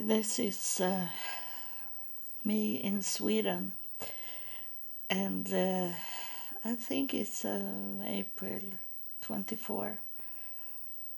This 0.00 0.38
is 0.38 0.80
uh, 0.80 1.08
me 2.44 2.76
in 2.76 3.02
Sweden, 3.02 3.72
and 5.10 5.52
uh, 5.52 5.88
I 6.64 6.74
think 6.76 7.14
it's 7.14 7.44
uh, 7.44 7.64
April 8.06 8.60
24, 9.22 9.98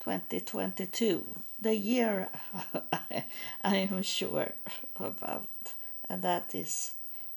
2022, 0.03 1.27
the 1.61 1.75
year 1.75 2.31
I, 3.63 3.77
am 3.77 4.01
sure 4.03 4.53
about, 4.99 5.75
and 6.09 6.23
that 6.23 6.55
is 6.55 6.93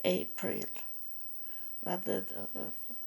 April. 0.06 0.64
But 1.84 2.06
the, 2.06 2.24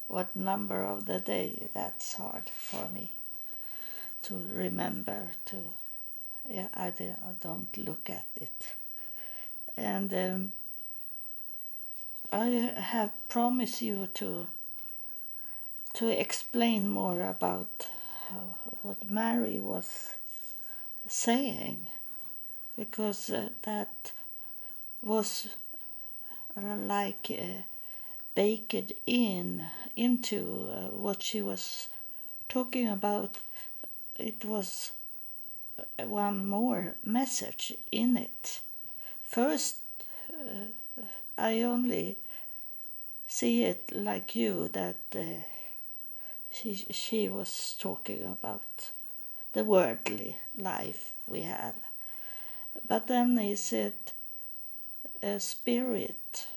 what 0.07 0.35
number 0.35 0.85
of 0.85 1.07
the 1.07 1.19
day, 1.19 1.69
that's 1.73 2.13
hard 2.13 2.51
for 2.51 2.87
me 2.93 3.13
to 4.21 4.39
remember 4.53 5.29
to 5.47 5.55
yeah, 6.49 6.67
I, 6.73 6.87
I 6.87 7.33
don't 7.41 7.77
look 7.77 8.09
at 8.09 8.27
it. 8.35 8.75
And 9.75 10.13
um, 10.13 10.51
I 12.31 12.45
have 12.75 13.11
promised 13.29 13.81
you 13.81 14.07
to 14.15 14.47
to 15.93 16.09
explain 16.09 16.89
more 16.89 17.21
about 17.21 17.87
what 18.83 19.09
Mary 19.09 19.57
was 19.59 20.15
saying, 21.07 21.87
because 22.77 23.29
uh, 23.29 23.49
that 23.63 24.11
was 25.01 25.47
uh, 26.55 26.75
like 26.75 27.31
uh, 27.31 27.63
baked 28.35 28.91
in 29.07 29.65
into 29.95 30.69
uh, 30.71 30.95
what 30.95 31.23
she 31.23 31.41
was 31.41 31.87
talking 32.47 32.87
about. 32.87 33.37
It 34.19 34.45
was 34.45 34.91
one 35.99 36.45
more 36.45 36.95
message 37.03 37.73
in 37.91 38.17
it. 38.17 38.61
First, 39.23 39.77
uh, 40.31 40.71
I 41.37 41.61
only 41.61 42.17
see 43.27 43.63
it 43.63 43.91
like 43.93 44.35
you 44.35 44.69
that 44.69 44.95
uh, 45.15 45.43
she 46.51 46.85
she 46.89 47.27
was 47.29 47.75
talking 47.77 48.23
about 48.23 48.91
the 49.53 49.63
worldly 49.63 50.37
life 50.57 51.11
we 51.27 51.41
have, 51.41 51.75
but 52.87 53.07
then 53.07 53.37
is 53.37 53.73
it 53.73 54.13
a 55.21 55.39
spirit 55.39 56.47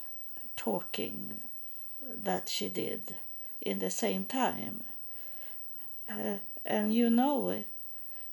talking 0.56 1.40
that 2.02 2.48
she 2.48 2.68
did 2.68 3.14
in 3.60 3.78
the 3.78 3.90
same 3.90 4.24
time, 4.24 4.84
uh, 6.08 6.38
and 6.64 6.94
you 6.94 7.10
know 7.10 7.48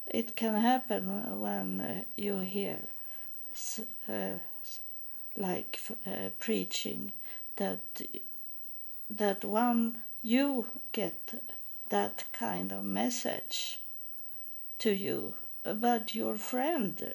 it 0.09 0.35
can 0.35 0.55
happen 0.55 1.39
when 1.41 1.81
uh, 1.81 2.03
you 2.15 2.39
hear 2.39 2.79
uh, 4.09 4.39
like 5.35 5.79
uh, 6.05 6.29
preaching 6.39 7.11
that 7.57 7.79
that 9.09 9.43
one 9.43 10.01
you 10.21 10.65
get 10.91 11.33
that 11.89 12.25
kind 12.33 12.71
of 12.71 12.83
message 12.83 13.79
to 14.79 14.91
you. 14.91 15.33
But 15.63 16.15
your 16.15 16.35
friend 16.35 17.13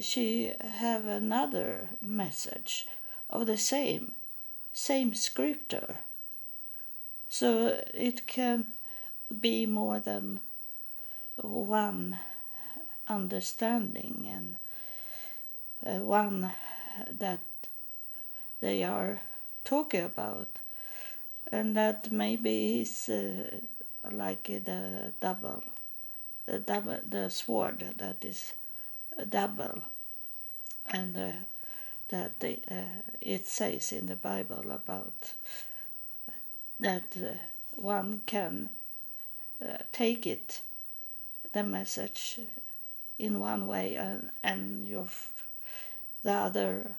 she 0.00 0.52
have 0.60 1.06
another 1.06 1.88
message 2.02 2.86
of 3.28 3.46
the 3.46 3.56
same 3.56 4.12
same 4.72 5.14
scripture. 5.14 5.98
So 7.28 7.82
it 7.94 8.26
can 8.26 8.66
be 9.40 9.66
more 9.66 9.98
than 10.00 10.40
one 11.42 12.18
understanding 13.08 14.26
and 14.28 14.56
uh, 15.84 16.00
one 16.02 16.50
that 17.10 17.40
they 18.60 18.84
are 18.84 19.20
talking 19.64 20.04
about. 20.04 20.48
And 21.52 21.76
that 21.76 22.12
maybe 22.12 22.80
is 22.80 23.08
uh, 23.08 23.58
like 24.10 24.44
the 24.44 25.12
double 25.20 25.64
the 26.46 26.58
double 26.58 26.98
the 27.08 27.28
sword 27.28 27.84
that 27.98 28.24
is 28.24 28.54
double. 29.28 29.82
And 30.86 31.16
uh, 31.16 31.30
that 32.08 32.40
they, 32.40 32.58
uh, 32.70 33.02
it 33.20 33.46
says 33.46 33.92
in 33.92 34.06
the 34.06 34.16
bible 34.16 34.70
about 34.70 35.32
that 36.80 37.04
uh, 37.16 37.34
one 37.72 38.22
can 38.26 38.70
take 39.92 40.26
it 40.26 40.60
the 41.52 41.62
message 41.62 42.40
in 43.18 43.38
one 43.38 43.66
way 43.66 43.96
and, 43.96 44.30
and 44.42 44.86
your 44.86 45.08
the 46.22 46.32
other 46.32 46.94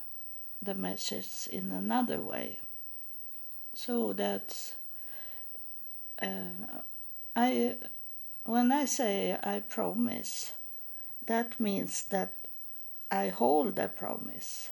the 0.61 0.75
message 0.75 1.47
in 1.51 1.71
another 1.71 2.19
way. 2.19 2.59
So 3.73 4.13
that's 4.13 4.75
uh, 6.21 6.81
i 7.35 7.75
when 8.43 8.71
i 8.71 8.85
say 8.85 9.37
i 9.41 9.59
promise 9.59 10.53
that 11.25 11.59
means 11.59 12.03
that 12.05 12.33
i 13.09 13.29
hold 13.29 13.79
a 13.79 13.87
promise. 13.87 14.69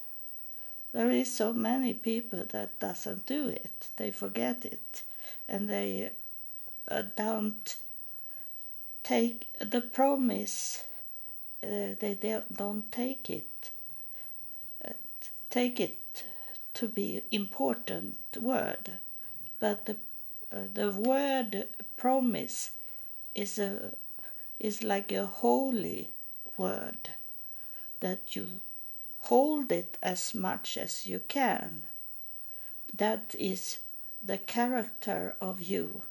There 0.92 1.12
is 1.12 1.32
so 1.32 1.54
many 1.54 1.94
people 1.94 2.46
that 2.50 2.80
doesn't 2.80 3.28
do 3.28 3.48
it. 3.48 3.90
They 3.98 4.10
forget 4.12 4.66
it. 4.66 5.04
And 5.48 5.70
they 5.70 6.12
uh, 6.88 7.04
don't 7.16 7.76
take 9.10 9.48
the 9.60 9.82
promise 9.82 10.84
uh, 11.64 11.96
they 12.00 12.16
don't 12.56 12.92
take 12.92 13.30
it. 13.30 13.72
Uh, 14.86 14.94
take 15.50 15.80
it 15.80 16.24
to 16.76 16.88
be 16.88 17.22
important 17.32 18.18
word 18.40 18.92
but 19.60 19.86
the 19.88 19.96
uh, 20.52 20.68
the 20.74 20.92
word 20.92 21.68
promise 21.98 22.72
is 23.36 23.60
a 23.60 23.94
is 24.60 24.84
like 24.84 25.12
a 25.12 25.26
holy 25.26 26.10
word 26.58 27.10
that 28.00 28.36
you 28.36 28.48
hold 29.22 29.72
it 29.72 29.98
as 30.02 30.34
much 30.34 30.78
as 30.78 31.06
you 31.06 31.20
can. 31.28 31.84
That 32.94 33.36
is 33.38 33.80
the 34.24 34.38
character 34.38 35.36
of 35.42 35.62
you. 35.62 36.02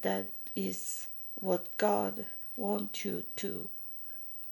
That 0.00 0.26
is 0.54 1.08
what 1.42 1.76
God 1.76 2.24
wants 2.56 3.04
you 3.04 3.24
to 3.34 3.68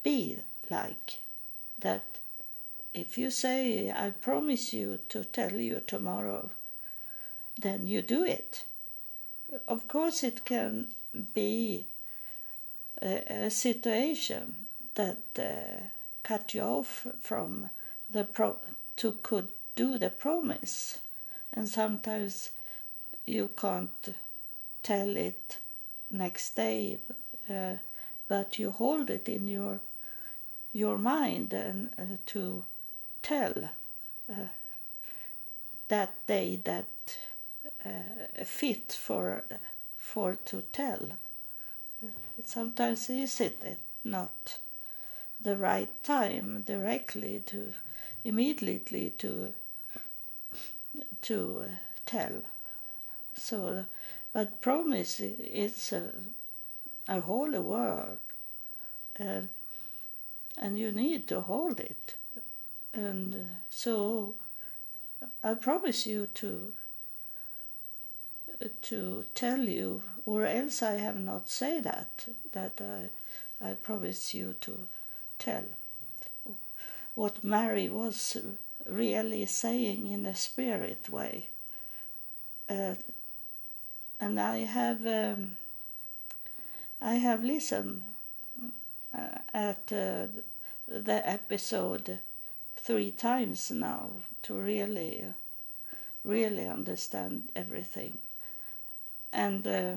be 0.02 0.38
like. 0.68 1.18
That 1.78 2.18
if 2.92 3.16
you 3.16 3.30
say, 3.30 3.90
I 3.90 4.10
promise 4.10 4.72
you 4.72 4.98
to 5.10 5.22
tell 5.22 5.52
you 5.52 5.82
tomorrow, 5.86 6.50
then 7.56 7.86
you 7.86 8.02
do 8.02 8.24
it. 8.24 8.64
Of 9.68 9.86
course, 9.86 10.24
it 10.24 10.44
can 10.44 10.88
be 11.32 11.86
a, 13.00 13.44
a 13.46 13.50
situation 13.50 14.66
that 14.96 15.18
uh, 15.38 15.84
cut 16.24 16.54
you 16.54 16.62
off 16.62 17.06
from 17.20 17.70
the 18.10 18.24
pro 18.24 18.56
to 18.96 19.12
could 19.22 19.48
do 19.76 19.96
the 19.96 20.10
promise, 20.10 20.98
and 21.52 21.68
sometimes 21.68 22.50
you 23.26 23.48
can't 23.56 24.14
tell 24.82 25.16
it 25.16 25.58
next 26.10 26.56
day, 26.56 26.98
uh, 27.48 27.75
but 28.28 28.59
you 28.59 28.71
hold 28.71 29.10
it 29.10 29.28
in 29.28 29.48
your 29.48 29.81
your 30.72 30.98
mind 30.98 31.53
and 31.53 31.91
uh, 31.98 32.16
to 32.26 32.62
tell 33.22 33.71
uh, 34.31 34.34
that 35.88 36.26
day 36.26 36.60
that 36.65 37.16
uh, 37.84 38.44
fit 38.44 38.93
for 38.93 39.43
for 39.99 40.37
to 40.44 40.62
tell. 40.72 41.19
Sometimes 42.44 43.10
is 43.10 43.41
it 43.41 43.78
not 44.04 44.59
the 45.41 45.56
right 45.56 45.90
time 46.02 46.62
directly 46.67 47.43
to 47.46 47.73
immediately 48.25 49.11
to 49.19 49.52
to 51.23 51.64
uh, 51.64 51.70
tell. 52.06 52.43
So 53.34 53.84
but 54.32 54.61
promise 54.61 55.21
is 55.21 55.93
a, 55.93 56.12
a 57.09 57.21
holy 57.21 57.59
word, 57.59 58.19
and, 59.17 59.49
and 60.56 60.79
you 60.79 60.93
need 60.93 61.27
to 61.29 61.41
hold 61.41 61.81
it. 61.81 62.15
And 62.93 63.35
uh, 63.35 63.38
so 63.71 64.35
I 65.43 65.55
promise 65.55 66.06
you 66.06 66.29
to 66.35 66.73
uh, 68.62 68.69
to 68.82 69.25
tell 69.35 69.61
you, 69.61 70.03
or 70.27 70.47
else 70.47 70.82
I 70.82 70.94
have 70.94 71.19
not 71.19 71.49
said 71.49 71.85
that, 71.85 72.27
that 72.53 72.81
I, 73.61 73.71
I 73.71 73.75
promise 73.75 74.35
you 74.35 74.55
to 74.61 74.87
tell 75.38 75.65
what 77.15 77.44
Mary 77.44 77.88
was 77.88 78.37
really 78.87 79.47
saying 79.47 80.06
in 80.06 80.27
a 80.27 80.35
spirit 80.35 81.09
way. 81.09 81.49
Uh, 82.69 82.94
and 84.20 84.38
I 84.38 84.58
have 84.58 85.06
um, 85.06 85.56
I 87.00 87.14
have 87.14 87.43
listened 87.43 88.02
uh, 89.17 89.38
at 89.55 89.93
uh, 89.93 90.26
the 90.87 91.22
episode 91.28 92.19
three 92.76 93.11
times 93.11 93.70
now 93.70 94.11
to 94.43 94.55
really, 94.55 95.25
really 96.25 96.67
understand 96.67 97.49
everything. 97.56 98.19
And 99.32 99.67
uh, 99.67 99.94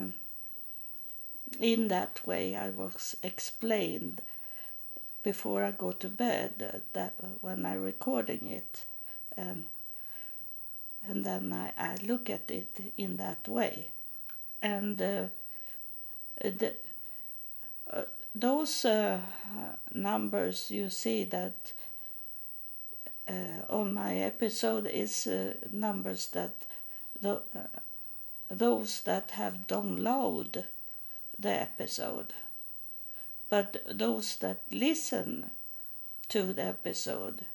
in 1.60 1.88
that 1.90 2.26
way, 2.26 2.56
I 2.56 2.70
was 2.70 3.16
explained 3.24 4.22
before 5.24 5.64
I 5.64 5.72
go 5.72 5.92
to 5.92 6.10
bed 6.10 6.82
that 6.94 7.14
when 7.42 7.66
I'm 7.66 7.82
recording 7.82 8.48
it, 8.48 8.86
um, 9.38 9.66
and 11.08 11.26
then 11.26 11.52
I, 11.54 11.72
I 11.78 11.96
look 12.04 12.30
at 12.30 12.50
it 12.52 12.94
in 12.98 13.18
that 13.18 13.48
way, 13.48 13.88
and 14.64 15.00
uh, 15.02 15.24
the, 16.42 16.74
uh, 17.92 18.02
those 18.34 18.86
uh, 18.86 19.20
numbers 19.94 20.72
you 20.72 20.90
see 20.90 21.26
that 21.26 21.74
on 23.70 23.94
my 23.94 24.16
episode 24.16 24.86
is 24.86 25.28
numbers 25.72 26.28
that 26.28 26.54
the, 27.22 27.42
those 28.50 29.02
that 29.02 29.32
have 29.32 29.66
downloaded 29.68 30.66
the 31.40 31.50
episode. 31.50 32.34
But 33.50 33.84
those 33.90 34.38
that 34.38 34.62
listen 34.72 35.52
to 36.30 36.54
the 36.54 36.64
episode 36.64 37.46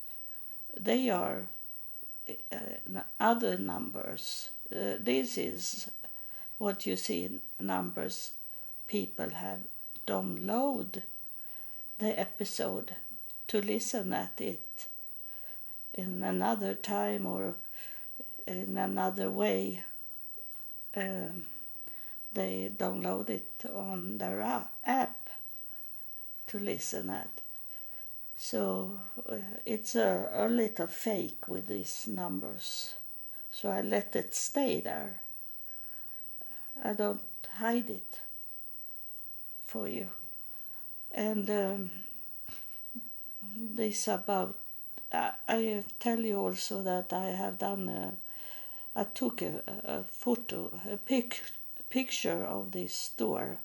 they 0.79 1.09
are 1.09 1.45
uh, 2.29 3.01
other 3.19 3.57
numbers. 3.57 4.49
Uh, 4.71 4.93
this 4.99 5.37
is 5.37 5.89
what 6.59 6.85
you 6.85 6.95
see 6.95 7.25
in 7.25 7.41
numbers 7.59 8.31
people 8.87 9.29
have 9.31 9.59
download 10.05 11.01
the 11.99 12.19
episode 12.19 12.95
to 13.47 13.61
listen 13.61 14.13
at 14.13 14.39
it 14.39 14.87
in 15.93 16.23
another 16.23 16.73
time 16.73 17.25
or 17.25 17.55
in 18.47 18.77
another 18.77 19.29
way. 19.29 19.83
Um, 20.95 21.45
they 22.33 22.71
download 22.75 23.29
it 23.29 23.65
on 23.73 24.17
their 24.17 24.41
app 24.83 25.29
to 26.47 26.59
listen 26.59 27.09
at. 27.09 27.29
So 28.37 28.99
uh, 29.29 29.35
it's 29.65 29.95
a, 29.95 30.29
a 30.33 30.47
little 30.47 30.87
fake 30.87 31.47
with 31.47 31.67
these 31.67 32.07
numbers. 32.07 32.93
So 33.51 33.69
I 33.69 33.81
let 33.81 34.15
it 34.15 34.33
stay 34.33 34.79
there. 34.79 35.19
I 36.83 36.93
don't 36.93 37.21
hide 37.55 37.89
it 37.89 38.19
for 39.65 39.87
you. 39.87 40.09
And 41.11 41.49
um, 41.49 41.91
this 43.55 44.07
about 44.07 44.55
I, 45.11 45.31
I 45.47 45.83
tell 45.99 46.19
you 46.19 46.37
also 46.37 46.83
that 46.83 47.11
I 47.13 47.27
have 47.27 47.57
done 47.57 47.89
a, 47.89 48.13
I 48.99 49.05
took 49.05 49.41
a, 49.41 49.61
a 49.67 50.03
photo, 50.03 50.79
a 50.89 50.97
pic, 50.97 51.41
a 51.79 51.83
picture 51.83 52.43
of 52.43 52.71
this 52.71 52.93
store 52.93 53.57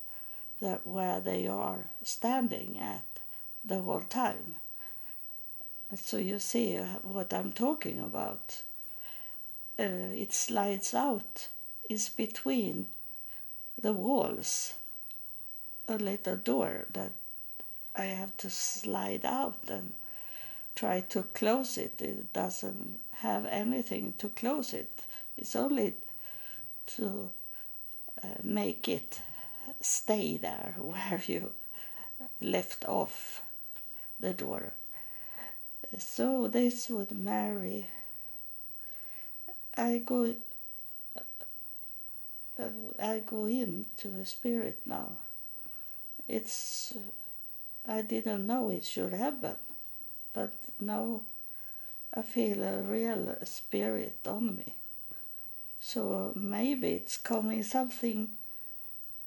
that 0.61 0.87
where 0.87 1.19
they 1.19 1.47
are 1.47 1.85
standing 2.03 2.79
at 2.79 3.03
the 3.63 3.81
whole 3.81 4.01
time. 4.01 4.55
So 5.95 6.17
you 6.17 6.39
see 6.39 6.77
what 7.03 7.33
I'm 7.33 7.51
talking 7.51 7.99
about. 7.99 8.61
Uh, 9.77 10.11
it 10.13 10.33
slides 10.33 10.93
out. 10.93 11.49
It's 11.89 12.09
between 12.09 12.87
the 13.81 13.93
walls. 13.93 14.73
A 15.87 15.97
little 15.97 16.35
door 16.35 16.85
that 16.93 17.11
I 17.95 18.05
have 18.05 18.35
to 18.37 18.49
slide 18.49 19.25
out 19.25 19.59
and 19.69 19.93
try 20.75 21.01
to 21.09 21.23
close 21.23 21.77
it. 21.77 22.01
It 22.01 22.33
doesn't 22.33 22.99
have 23.19 23.45
anything 23.45 24.13
to 24.17 24.29
close 24.29 24.73
it. 24.73 24.89
It's 25.37 25.55
only 25.55 25.93
to 26.97 27.29
uh, 28.23 28.27
make 28.43 28.87
it 28.87 29.19
stay 29.81 30.37
there 30.37 30.75
where 30.77 31.21
you 31.27 31.51
left 32.41 32.85
off 32.85 33.41
the 34.19 34.33
door. 34.33 34.73
So 35.97 36.47
this 36.47 36.89
would 36.89 37.11
Mary. 37.11 37.87
I 39.77 40.01
go. 40.05 40.33
I 42.57 43.21
go 43.25 43.45
into 43.45 44.07
the 44.07 44.25
spirit 44.25 44.79
now. 44.85 45.11
It's. 46.27 46.93
I 47.87 48.01
didn't 48.01 48.47
know 48.47 48.71
it 48.71 48.83
should 48.83 49.13
happen 49.13 49.55
but 50.35 50.51
now 50.79 51.21
I 52.13 52.21
feel 52.21 52.61
a 52.61 52.81
real 52.81 53.35
spirit 53.43 54.17
on 54.27 54.57
me. 54.57 54.73
So 55.79 56.33
maybe 56.35 56.89
it's 56.89 57.17
coming 57.17 57.63
something 57.63 58.29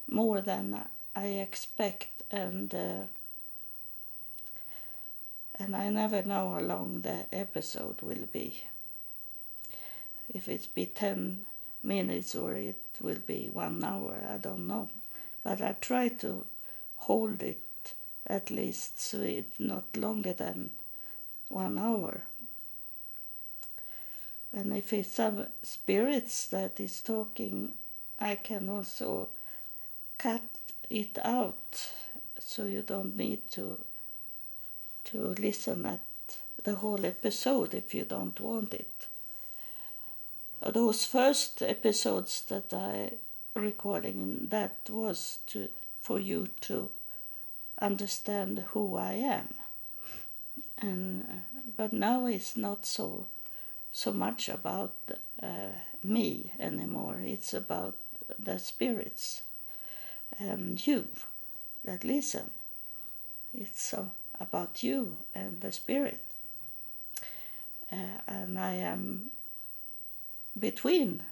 more 0.08 0.40
than 0.40 0.84
I 1.16 1.26
expect, 1.26 2.22
and 2.30 2.74
uh, 2.74 3.04
and 5.58 5.74
I 5.74 5.88
never 5.88 6.22
know 6.22 6.52
how 6.52 6.60
long 6.60 7.00
the 7.00 7.26
episode 7.32 8.02
will 8.02 8.28
be. 8.32 8.62
If 10.28 10.48
it's 10.48 10.66
be 10.66 10.86
ten 10.86 11.46
minutes 11.82 12.34
or 12.34 12.52
it 12.52 12.76
will 13.00 13.20
be 13.26 13.50
one 13.52 13.82
hour, 13.84 14.16
I 14.28 14.38
don't 14.38 14.66
know. 14.66 14.88
But 15.44 15.62
I 15.62 15.76
try 15.80 16.08
to 16.08 16.44
hold 16.96 17.42
it 17.42 17.58
at 18.26 18.50
least 18.50 19.00
so 19.00 19.20
it's 19.20 19.58
not 19.58 19.96
longer 19.96 20.32
than 20.32 20.70
one 21.48 21.78
hour. 21.78 22.22
And 24.52 24.76
if 24.76 24.92
it's 24.92 25.12
some 25.12 25.46
spirits 25.62 26.48
that 26.48 26.80
is 26.80 27.00
talking, 27.00 27.74
I 28.18 28.36
can 28.36 28.68
also 28.68 29.28
cut 30.16 30.42
it 30.90 31.18
out 31.22 31.90
so 32.40 32.64
you 32.64 32.82
don't 32.82 33.16
need 33.16 33.50
to 33.52 33.78
to 35.04 35.34
listen 35.38 35.86
at 35.86 36.00
the 36.64 36.74
whole 36.74 37.06
episode 37.06 37.74
if 37.74 37.94
you 37.94 38.04
don't 38.04 38.38
want 38.40 38.74
it. 38.74 39.07
Those 40.60 41.04
first 41.04 41.62
episodes 41.62 42.42
that 42.48 42.72
I 42.72 43.12
recording 43.54 44.48
that 44.50 44.76
was 44.88 45.38
to 45.48 45.68
for 46.00 46.18
you 46.18 46.48
to 46.62 46.90
understand 47.80 48.64
who 48.72 48.96
I 48.96 49.12
am 49.12 49.54
and 50.80 51.24
uh, 51.28 51.58
but 51.76 51.92
now 51.92 52.26
it's 52.26 52.56
not 52.56 52.86
so 52.86 53.26
so 53.92 54.12
much 54.12 54.48
about 54.48 54.92
uh, 55.42 55.72
me 56.04 56.52
anymore. 56.60 57.20
It's 57.24 57.54
about 57.54 57.96
the 58.38 58.58
spirits 58.58 59.42
and 60.38 60.84
you 60.86 61.08
that 61.84 62.04
listen. 62.04 62.50
It's 63.54 63.94
uh, 63.94 64.04
about 64.38 64.82
you 64.82 65.16
and 65.34 65.60
the 65.60 65.72
spirit. 65.72 66.20
Uh, 67.90 68.20
and 68.26 68.58
I 68.58 68.74
am 68.74 69.30
between 70.58 71.22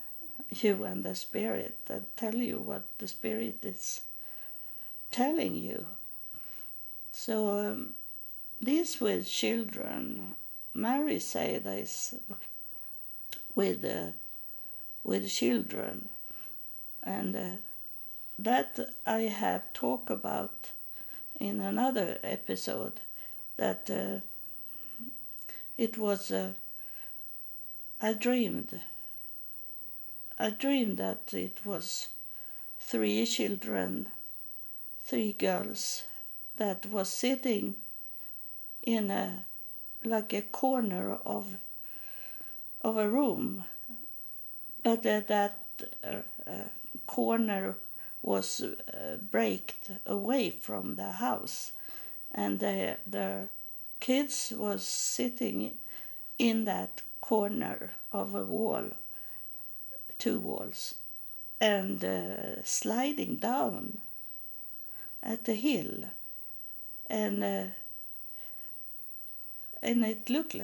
you 0.50 0.84
and 0.84 1.04
the 1.04 1.14
spirit 1.14 1.76
that 1.86 2.16
tell 2.16 2.34
you 2.34 2.58
what 2.58 2.84
the 2.98 3.08
spirit 3.08 3.64
is 3.64 4.02
telling 5.10 5.54
you. 5.54 5.86
So 7.12 7.58
um, 7.58 7.94
this 8.60 9.00
with 9.00 9.28
children, 9.28 10.34
Mary 10.74 11.18
say 11.18 11.58
this 11.58 12.14
with 13.54 13.84
uh, 13.84 14.12
with 15.02 15.30
children, 15.30 16.08
and 17.02 17.36
uh, 17.36 17.50
that 18.38 18.78
I 19.06 19.20
have 19.22 19.72
talked 19.72 20.10
about 20.10 20.72
in 21.40 21.60
another 21.60 22.18
episode. 22.22 23.00
That 23.56 23.88
uh, 23.90 24.20
it 25.78 25.96
was 25.96 26.30
uh, 26.30 26.52
I 28.00 28.12
dreamed. 28.12 28.80
I 30.38 30.50
dreamed 30.50 30.98
that 30.98 31.32
it 31.32 31.64
was 31.64 32.08
three 32.78 33.24
children, 33.26 34.08
three 35.04 35.32
girls 35.32 36.02
that 36.56 36.86
was 36.86 37.08
sitting 37.08 37.76
in 38.82 39.10
a 39.10 39.44
like 40.04 40.32
a 40.34 40.42
corner 40.42 41.14
of 41.24 41.56
of 42.82 42.96
a 42.96 43.08
room, 43.08 43.64
but 44.82 45.02
that 45.02 45.58
uh, 46.04 46.16
uh, 46.46 46.68
corner 47.06 47.76
was 48.22 48.60
uh, 48.62 49.16
breaked 49.30 49.90
away 50.06 50.50
from 50.50 50.96
the 50.96 51.12
house, 51.12 51.72
and 52.30 52.60
the 52.60 52.96
the 53.06 53.48
kids 54.00 54.52
was 54.56 54.82
sitting 54.82 55.72
in 56.38 56.64
that 56.64 57.02
corner 57.20 57.92
of 58.12 58.34
a 58.34 58.44
wall, 58.44 58.90
two 60.18 60.38
walls, 60.38 60.94
and 61.60 62.04
uh, 62.04 62.62
sliding 62.64 63.36
down 63.36 63.98
at 65.22 65.44
the 65.44 65.54
hill, 65.54 66.04
and 67.08 67.42
uh, 67.42 67.64
and 69.82 70.04
it 70.04 70.28
looked 70.28 70.56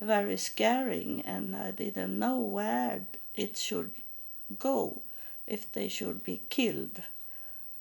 very 0.00 0.36
scaring, 0.36 1.22
and 1.22 1.54
I 1.54 1.70
didn't 1.70 2.18
know 2.18 2.38
where 2.38 3.06
it 3.34 3.56
should 3.56 3.90
go, 4.58 5.02
if 5.46 5.70
they 5.72 5.88
should 5.88 6.24
be 6.24 6.40
killed, 6.48 7.02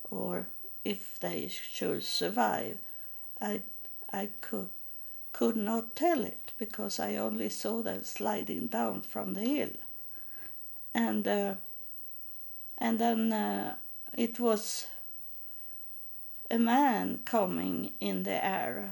or 0.09 0.47
if 0.83 1.19
they 1.19 1.47
should 1.47 2.03
survive. 2.03 2.77
I 3.41 3.61
I 4.11 4.29
could 4.41 4.69
could 5.31 5.55
not 5.55 5.95
tell 5.95 6.23
it 6.23 6.51
because 6.59 6.99
I 6.99 7.15
only 7.15 7.49
saw 7.49 7.81
them 7.81 8.03
sliding 8.03 8.67
down 8.67 9.01
from 9.01 9.33
the 9.33 9.41
hill, 9.41 9.71
and 10.93 11.27
uh, 11.27 11.55
and 12.77 12.99
then 12.99 13.33
uh, 13.33 13.75
it 14.17 14.39
was 14.39 14.87
a 16.51 16.57
man 16.59 17.19
coming 17.25 17.93
in 17.99 18.23
the 18.23 18.45
air 18.45 18.91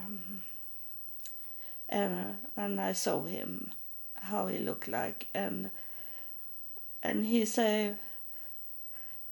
and 1.92 2.38
and 2.56 2.80
I 2.80 2.94
saw 2.94 3.24
him 3.24 3.72
how 4.16 4.48
he 4.48 4.58
looked 4.58 4.88
like. 4.88 5.28
And 5.34 5.70
and 7.04 7.26
he 7.26 7.46
say 7.46 7.96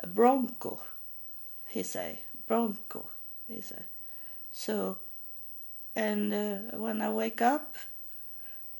bronco 0.07 0.81
he 1.67 1.83
say 1.83 2.19
bronco 2.47 3.09
he 3.47 3.61
say. 3.61 3.83
So 4.51 4.97
and 5.95 6.33
uh, 6.33 6.77
when 6.77 7.01
I 7.01 7.09
wake 7.11 7.41
up 7.41 7.75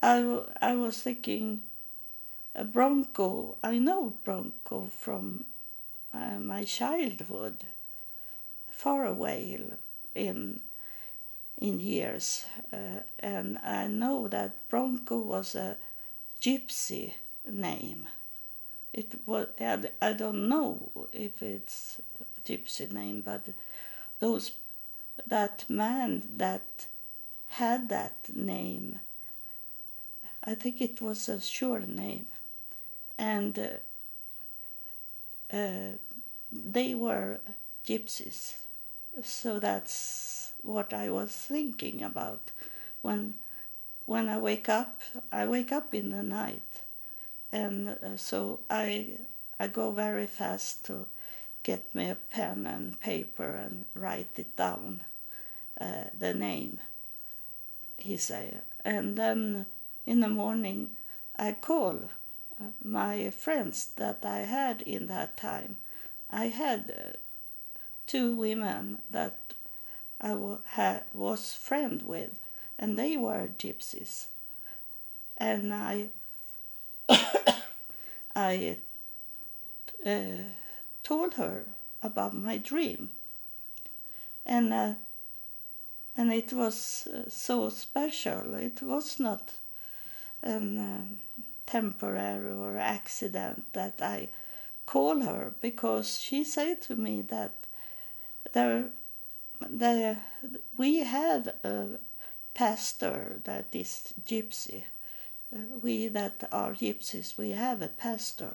I, 0.02 0.42
I 0.62 0.76
was 0.76 1.02
thinking 1.02 1.62
a 2.60 2.64
bronco 2.64 3.56
I 3.64 3.78
know 3.78 4.14
bronco 4.26 4.90
from 5.06 5.46
uh, 6.14 6.40
my 6.40 6.64
childhood 6.64 7.58
far 8.72 9.06
away 9.06 9.60
in 10.16 10.62
in 11.60 11.80
years, 11.80 12.46
uh, 12.72 13.02
and 13.20 13.58
I 13.58 13.88
know 13.88 14.28
that 14.30 14.70
Bronco 14.70 15.18
was 15.18 15.56
a 15.56 15.76
gypsy 16.42 17.14
name. 17.46 18.08
It 18.94 19.16
was 19.26 19.48
I 19.60 20.14
don't 20.14 20.48
know 20.48 20.90
if 21.12 21.44
it's 21.44 22.02
a 22.22 22.50
gypsy 22.50 22.92
name, 22.92 23.22
but 23.22 23.42
those 24.20 24.54
that 25.28 25.66
man 25.68 26.24
that 26.38 26.88
had 27.50 27.90
that 27.90 28.16
name, 28.34 29.00
I 30.44 30.56
think 30.56 30.82
it 30.82 31.02
was 31.02 31.28
a 31.28 31.42
sure 31.42 31.82
name, 31.82 32.28
and 33.20 33.60
uh, 33.60 35.56
uh, 35.56 35.92
they 36.52 36.96
were 36.96 37.40
gypsies. 37.86 38.54
So 39.24 39.60
that's 39.60 40.54
what 40.64 40.94
I 40.94 41.10
was 41.10 41.32
thinking 41.32 42.02
about 42.02 42.42
when 43.02 43.36
when 44.06 44.30
I 44.30 44.38
wake 44.38 44.70
up. 44.70 45.02
I 45.32 45.46
wake 45.46 45.72
up 45.72 45.94
in 45.94 46.10
the 46.10 46.24
night, 46.24 46.82
and 47.52 47.90
uh, 47.90 48.16
so 48.16 48.62
I 48.70 49.18
I 49.60 49.68
go 49.68 49.92
very 49.92 50.26
fast 50.26 50.86
to 50.86 51.06
get 51.64 51.94
me 51.94 52.10
a 52.10 52.16
pen 52.16 52.66
and 52.66 53.00
paper 53.02 53.52
and 53.52 53.86
write 53.94 54.40
it 54.40 54.56
down, 54.56 55.02
uh, 55.80 56.06
the 56.18 56.34
name. 56.34 56.80
He 57.98 58.16
say, 58.16 58.54
and 58.86 59.18
then 59.18 59.66
in 60.06 60.22
the 60.22 60.30
morning 60.30 60.92
I 61.38 61.52
call 61.52 62.10
my 62.84 63.30
friends 63.30 63.90
that 63.96 64.26
I 64.26 64.40
had 64.40 64.82
in 64.82 65.08
that 65.08 65.38
time. 65.38 65.78
I 66.30 66.48
had 66.48 66.94
uh, 66.96 67.18
two 68.06 68.36
women 68.36 69.00
that 69.10 69.54
I 70.22 70.34
was 71.14 71.54
friend 71.54 72.02
with, 72.02 72.40
and 72.78 72.98
they 72.98 73.18
were 73.18 73.50
gypsies. 73.58 74.26
And 75.38 75.74
I, 75.74 76.10
I 78.36 78.78
uh, 80.06 80.44
told 81.04 81.36
her 81.36 81.66
about 82.04 82.34
my 82.36 82.58
dream, 82.58 83.12
and 84.46 84.74
uh, 84.74 84.94
and 86.18 86.34
it 86.34 86.52
was 86.52 87.08
uh, 87.08 87.30
so 87.30 87.70
special. 87.70 88.56
It 88.56 88.82
was 88.82 89.20
not 89.20 89.54
a 90.44 90.56
uh, 90.56 91.02
temporary 91.72 92.52
or 92.52 92.78
accident 92.78 93.64
that 93.74 94.02
I 94.02 94.30
call 94.86 95.22
her 95.22 95.54
because 95.62 96.18
she 96.18 96.44
said 96.44 96.82
to 96.84 96.96
me 96.96 97.22
that 97.22 97.52
there 98.54 98.86
the, 99.60 100.18
we 100.78 101.04
have 101.04 101.48
a 101.64 102.00
pastor 102.54 103.42
that 103.44 103.68
is 103.74 104.14
gypsy. 104.26 104.84
Uh, 105.54 105.78
we 105.82 106.08
that 106.08 106.48
are 106.52 106.74
gypsies, 106.74 107.38
we 107.38 107.52
have 107.52 107.82
a 107.82 107.88
pastor 107.88 108.54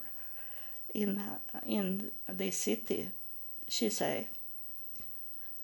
in 0.92 1.21
in 1.66 2.11
the 2.28 2.50
city. 2.50 3.11
She 3.68 3.90
say, 3.90 4.28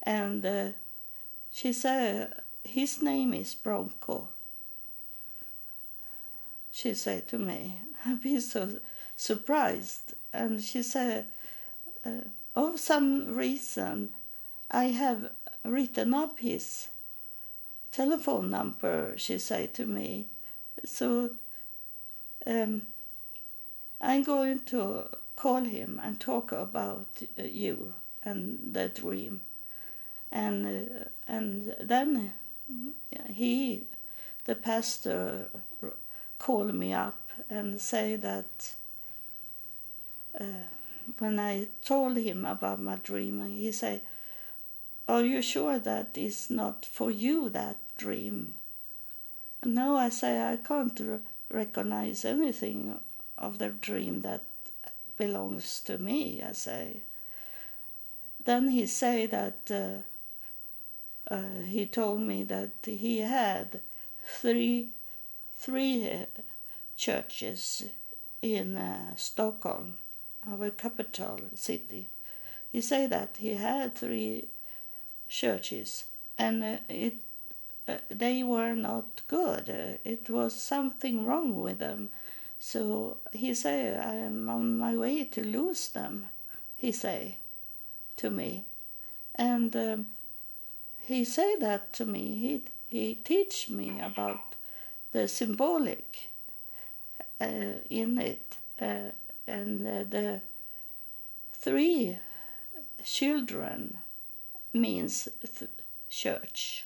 and 0.03 0.45
uh, 0.45 0.69
she 1.53 1.73
said 1.73 2.33
his 2.65 3.03
name 3.03 3.35
is 3.35 3.55
Bronco. 3.55 4.29
She 6.71 6.95
said 6.95 7.29
to 7.29 7.39
me, 7.39 7.81
I've 8.05 8.23
been 8.23 8.41
so 8.41 8.81
surprised, 9.17 10.15
and 10.33 10.63
she 10.63 10.83
said, 10.83 11.27
uh, 12.05 12.23
of 12.55 12.81
some 12.81 13.35
reason 13.35 14.11
I 14.71 14.85
have 14.85 15.31
written 15.65 16.15
up 16.15 16.39
his 16.39 16.89
telephone 17.91 18.51
number, 18.51 19.15
she 19.17 19.39
said 19.39 19.75
to 19.75 19.87
me. 19.87 20.27
So 20.85 21.31
um, 22.47 22.83
I'm 24.01 24.23
going 24.23 24.61
to 24.67 25.05
call 25.37 25.65
him 25.65 26.01
and 26.03 26.19
talk 26.19 26.53
about 26.53 27.09
uh, 27.39 27.43
you 27.43 27.95
and 28.23 28.73
the 28.73 28.89
dream. 28.89 29.41
And, 30.33 30.67
uh, 30.67 31.05
and 31.27 31.75
then 31.81 32.33
he, 33.27 33.83
the 34.45 34.55
pastor, 34.55 35.49
called 36.41 36.75
me 36.75 36.93
up 36.93 37.19
and 37.49 37.81
say 37.81 38.17
that 38.17 38.75
uh, 40.41 40.67
when 41.19 41.39
I 41.39 41.67
told 41.85 42.17
him 42.17 42.45
about 42.45 42.81
my 42.81 42.97
dream, 42.97 43.47
he 43.47 43.71
said, 43.71 44.01
are 45.07 45.23
you 45.23 45.43
sure 45.43 45.79
that 45.79 46.17
is 46.17 46.51
not 46.51 46.87
for 46.87 47.11
you, 47.11 47.49
that 47.51 47.77
dream? 47.97 48.55
No, 49.65 49.97
I 49.97 50.09
say 50.09 50.41
I 50.41 50.57
can't 50.57 51.01
recognize 51.51 52.25
anything 52.25 52.99
of 53.37 53.59
the 53.59 53.69
dream 53.69 54.23
that 54.23 54.45
belongs 55.19 55.81
to 55.81 55.99
me, 55.99 56.43
I 56.43 56.53
say. 56.53 57.03
Then 58.45 58.69
he 58.69 58.87
say 58.87 59.27
that 59.27 59.71
uh, 59.71 61.35
uh, 61.35 61.63
he 61.69 61.87
told 61.87 62.21
me 62.23 62.45
that 62.45 62.71
he 62.85 63.19
had 63.19 63.81
three 64.41 64.89
three 65.61 66.11
uh, 66.11 66.25
churches 66.97 67.85
in 68.41 68.77
uh, 68.79 69.15
Stockholm, 69.17 69.97
our 70.51 70.71
capital 70.71 71.39
city. 71.55 72.07
He 72.73 72.81
said 72.81 73.11
that 73.11 73.37
he 73.39 73.55
had 73.55 73.95
three 73.95 74.47
churches, 75.29 76.05
and 76.39 76.65
uh, 76.65 76.77
it 76.89 77.17
uh, 77.87 77.99
they 78.09 78.43
were 78.43 78.75
not 78.75 79.21
good. 79.29 79.99
It 80.05 80.31
was 80.31 80.55
something 80.55 81.27
wrong 81.27 81.61
with 81.61 81.79
them. 81.79 82.09
So 82.59 83.19
he 83.33 83.55
said, 83.55 84.01
I 84.01 84.15
am 84.15 84.49
on 84.49 84.79
my 84.79 84.95
way 84.97 85.25
to 85.25 85.43
lose 85.43 85.89
them, 85.89 86.29
he 86.77 86.93
say 86.93 87.37
to 88.19 88.31
me. 88.31 88.65
And 89.35 90.07
he 91.07 91.25
say 91.25 91.57
that 91.57 91.93
to 91.95 92.05
me. 92.05 92.37
He, 92.37 92.63
he 92.91 93.15
teach 93.15 93.71
me 93.71 93.99
about 94.01 94.50
the 95.13 95.29
symbolic 95.29 96.31
uh, 97.41 97.81
in 97.89 98.19
it. 98.19 98.57
Uh, 98.81 99.11
and 99.47 99.87
uh, 99.87 100.05
the 100.09 100.41
three 101.53 102.17
children 103.05 103.99
means 104.73 105.29
th- 105.43 105.71
church. 106.09 106.85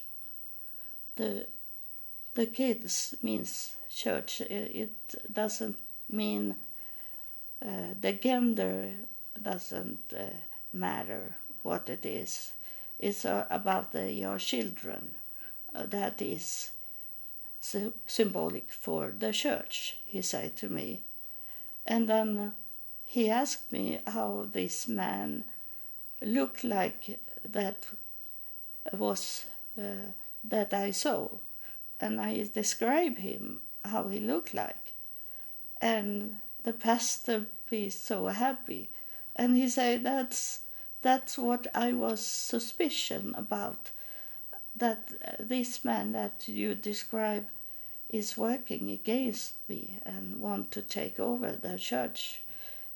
The 1.16 1.46
the 2.34 2.46
kids 2.46 3.14
means 3.22 3.74
church. 3.88 4.40
It, 4.40 4.90
doesn't 5.32 5.76
mean 6.10 6.56
uh, 7.64 7.94
the 8.00 8.12
gender 8.12 8.90
doesn't 9.40 10.12
uh, 10.12 10.24
matter 10.72 11.36
what 11.62 11.88
it 11.88 12.04
is. 12.04 12.52
It's 12.98 13.24
uh, 13.24 13.46
about 13.50 13.92
the, 13.92 14.12
your 14.12 14.38
children. 14.38 15.14
That 15.72 16.20
is 16.22 16.70
symbolic 18.06 18.73
for 18.73 19.12
the 19.18 19.33
church, 19.33 19.97
he 20.04 20.23
said 20.23 20.56
to 20.56 20.68
me. 20.68 21.02
And 21.87 22.09
then 22.09 22.52
he 23.06 23.30
asked 23.30 23.73
me 23.73 24.00
how 24.06 24.49
this 24.52 24.88
man 24.88 25.44
looked 26.21 26.64
like 26.64 27.18
that 27.44 27.87
was 28.92 29.47
uh, 29.78 30.12
that 30.42 30.75
I 30.75 30.90
saw, 30.92 31.28
and 32.00 32.21
I 32.21 32.47
describe 32.54 33.18
him 33.18 33.61
how 33.85 34.09
he 34.09 34.21
looked 34.21 34.54
like, 34.54 34.92
and 35.80 36.37
the 36.62 36.73
pastor 36.73 37.47
be 37.71 37.90
so 37.90 38.26
happy, 38.28 38.88
and 39.37 39.56
he 39.56 39.68
said 39.68 40.04
that's 40.04 40.61
that's 41.02 41.37
what 41.38 41.66
I 41.75 41.92
was 41.92 42.21
suspicion 42.21 43.35
about, 43.37 43.90
that 44.76 45.12
this 45.38 45.85
man 45.85 46.12
that 46.12 46.49
you 46.49 46.75
describe 46.75 47.47
is 48.14 48.38
working 48.38 48.90
against 48.90 49.54
me 49.68 49.99
and 50.04 50.40
want 50.40 50.71
to 50.71 50.80
take 50.80 51.18
over 51.18 51.50
the 51.50 51.76
church 51.76 52.40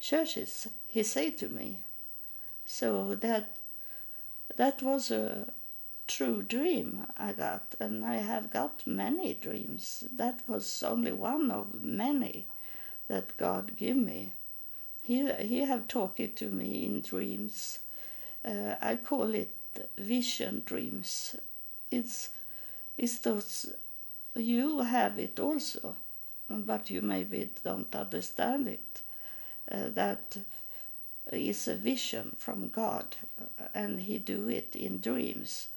churches 0.00 0.68
he 0.86 1.02
said 1.02 1.36
to 1.36 1.48
me. 1.48 1.78
So 2.64 3.16
that 3.16 3.56
that 4.56 4.80
was 4.80 5.10
a 5.10 5.48
true 6.06 6.40
dream 6.42 7.04
i 7.18 7.32
got 7.32 7.74
and 7.78 8.02
i 8.02 8.16
have 8.16 8.50
got 8.50 8.86
many 8.86 9.34
dreams. 9.34 10.04
That 10.16 10.40
was 10.46 10.84
only 10.84 11.12
one 11.12 11.50
of 11.50 11.82
many 11.82 12.46
that 13.08 13.36
god 13.36 13.76
gave 13.76 13.96
me. 13.96 14.32
He 15.02 15.18
he 15.52 15.60
have 15.72 15.88
talked 15.88 16.36
to 16.36 16.48
me 16.60 16.84
in 16.86 17.00
dreams. 17.00 17.80
Uh, 18.44 18.74
i 18.80 18.94
call 18.94 19.34
it 19.34 19.52
vision 19.98 20.62
dreams. 20.64 21.34
It's 21.90 22.30
it's 22.96 23.18
those 23.18 23.72
you 24.38 24.80
have 24.80 25.18
it 25.18 25.38
also, 25.38 25.96
but 26.48 26.90
you 26.90 27.02
maybe 27.02 27.50
don't 27.64 27.94
understand 27.94 28.68
it. 28.68 29.02
Uh, 29.70 29.88
that 29.90 30.38
is 31.32 31.68
a 31.68 31.74
vision 31.74 32.36
from 32.38 32.68
God, 32.68 33.16
and 33.74 34.00
He 34.00 34.18
do 34.18 34.48
it 34.48 34.74
in 34.74 35.00
dreams 35.00 35.68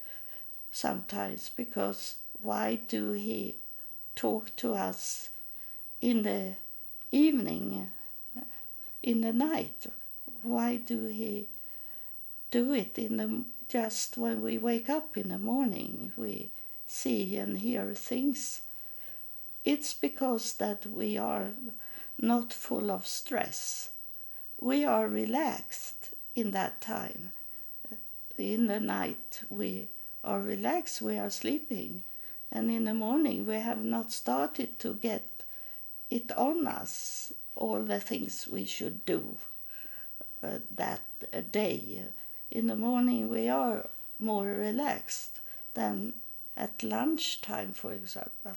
sometimes. 0.71 1.49
Because 1.49 2.15
why 2.41 2.79
do 2.87 3.11
He 3.11 3.55
talk 4.15 4.55
to 4.57 4.73
us 4.73 5.29
in 5.99 6.23
the 6.23 6.55
evening, 7.11 7.89
in 9.03 9.21
the 9.21 9.33
night? 9.33 9.87
Why 10.41 10.77
do 10.77 11.07
He 11.07 11.47
do 12.49 12.73
it 12.73 12.97
in 12.97 13.17
the 13.17 13.43
just 13.67 14.17
when 14.17 14.41
we 14.41 14.57
wake 14.57 14.89
up 14.89 15.17
in 15.17 15.29
the 15.29 15.39
morning? 15.39 16.11
We 16.17 16.51
see 16.91 17.37
and 17.37 17.59
hear 17.59 17.93
things, 17.93 18.61
it's 19.63 19.93
because 19.93 20.53
that 20.53 20.85
we 20.85 21.17
are 21.17 21.47
not 22.19 22.51
full 22.51 22.91
of 22.91 23.07
stress. 23.07 23.89
We 24.59 24.83
are 24.83 25.07
relaxed 25.07 26.09
in 26.35 26.51
that 26.51 26.81
time. 26.81 27.31
In 28.37 28.67
the 28.67 28.79
night, 28.79 29.41
we 29.49 29.87
are 30.23 30.39
relaxed, 30.39 31.01
we 31.01 31.17
are 31.17 31.29
sleeping, 31.29 32.03
and 32.51 32.69
in 32.69 32.83
the 32.85 32.93
morning, 32.93 33.47
we 33.47 33.55
have 33.55 33.83
not 33.83 34.11
started 34.11 34.77
to 34.79 34.95
get 34.95 35.23
it 36.09 36.31
on 36.33 36.67
us, 36.67 37.31
all 37.55 37.81
the 37.81 37.99
things 37.99 38.47
we 38.51 38.65
should 38.65 39.05
do 39.05 39.37
uh, 40.43 40.59
that 40.75 41.01
day. 41.51 42.03
In 42.51 42.67
the 42.67 42.75
morning, 42.75 43.29
we 43.29 43.47
are 43.47 43.87
more 44.19 44.45
relaxed 44.45 45.39
than 45.73 46.13
at 46.61 46.83
lunchtime, 46.83 47.73
for 47.73 47.91
example. 47.91 48.55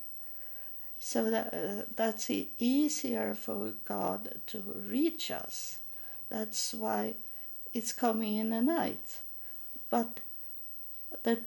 So 1.01 1.31
that, 1.31 1.55
uh, 1.55 1.83
that's 1.97 2.31
easier 2.59 3.35
for 3.35 3.73
God 3.85 4.41
to 4.49 4.63
reach 4.89 5.31
us. 5.31 5.79
That's 6.29 6.75
why 6.75 7.15
it's 7.73 7.93
coming 7.93 8.37
in 8.37 8.51
the 8.51 8.61
night. 8.61 9.21
But 9.91 10.21
the, 11.23 11.39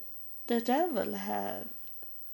the 0.47 0.61
devil 0.61 1.13
have 1.13 1.67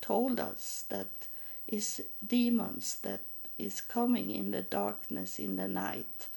told 0.01 0.39
us 0.39 0.85
that 0.89 1.27
is 1.67 2.01
demons 2.25 2.97
that 3.03 3.21
is 3.57 3.81
coming 3.81 4.29
in 4.31 4.51
the 4.51 4.61
darkness 4.61 5.39
in 5.39 5.55
the 5.55 5.67
night 5.67 6.27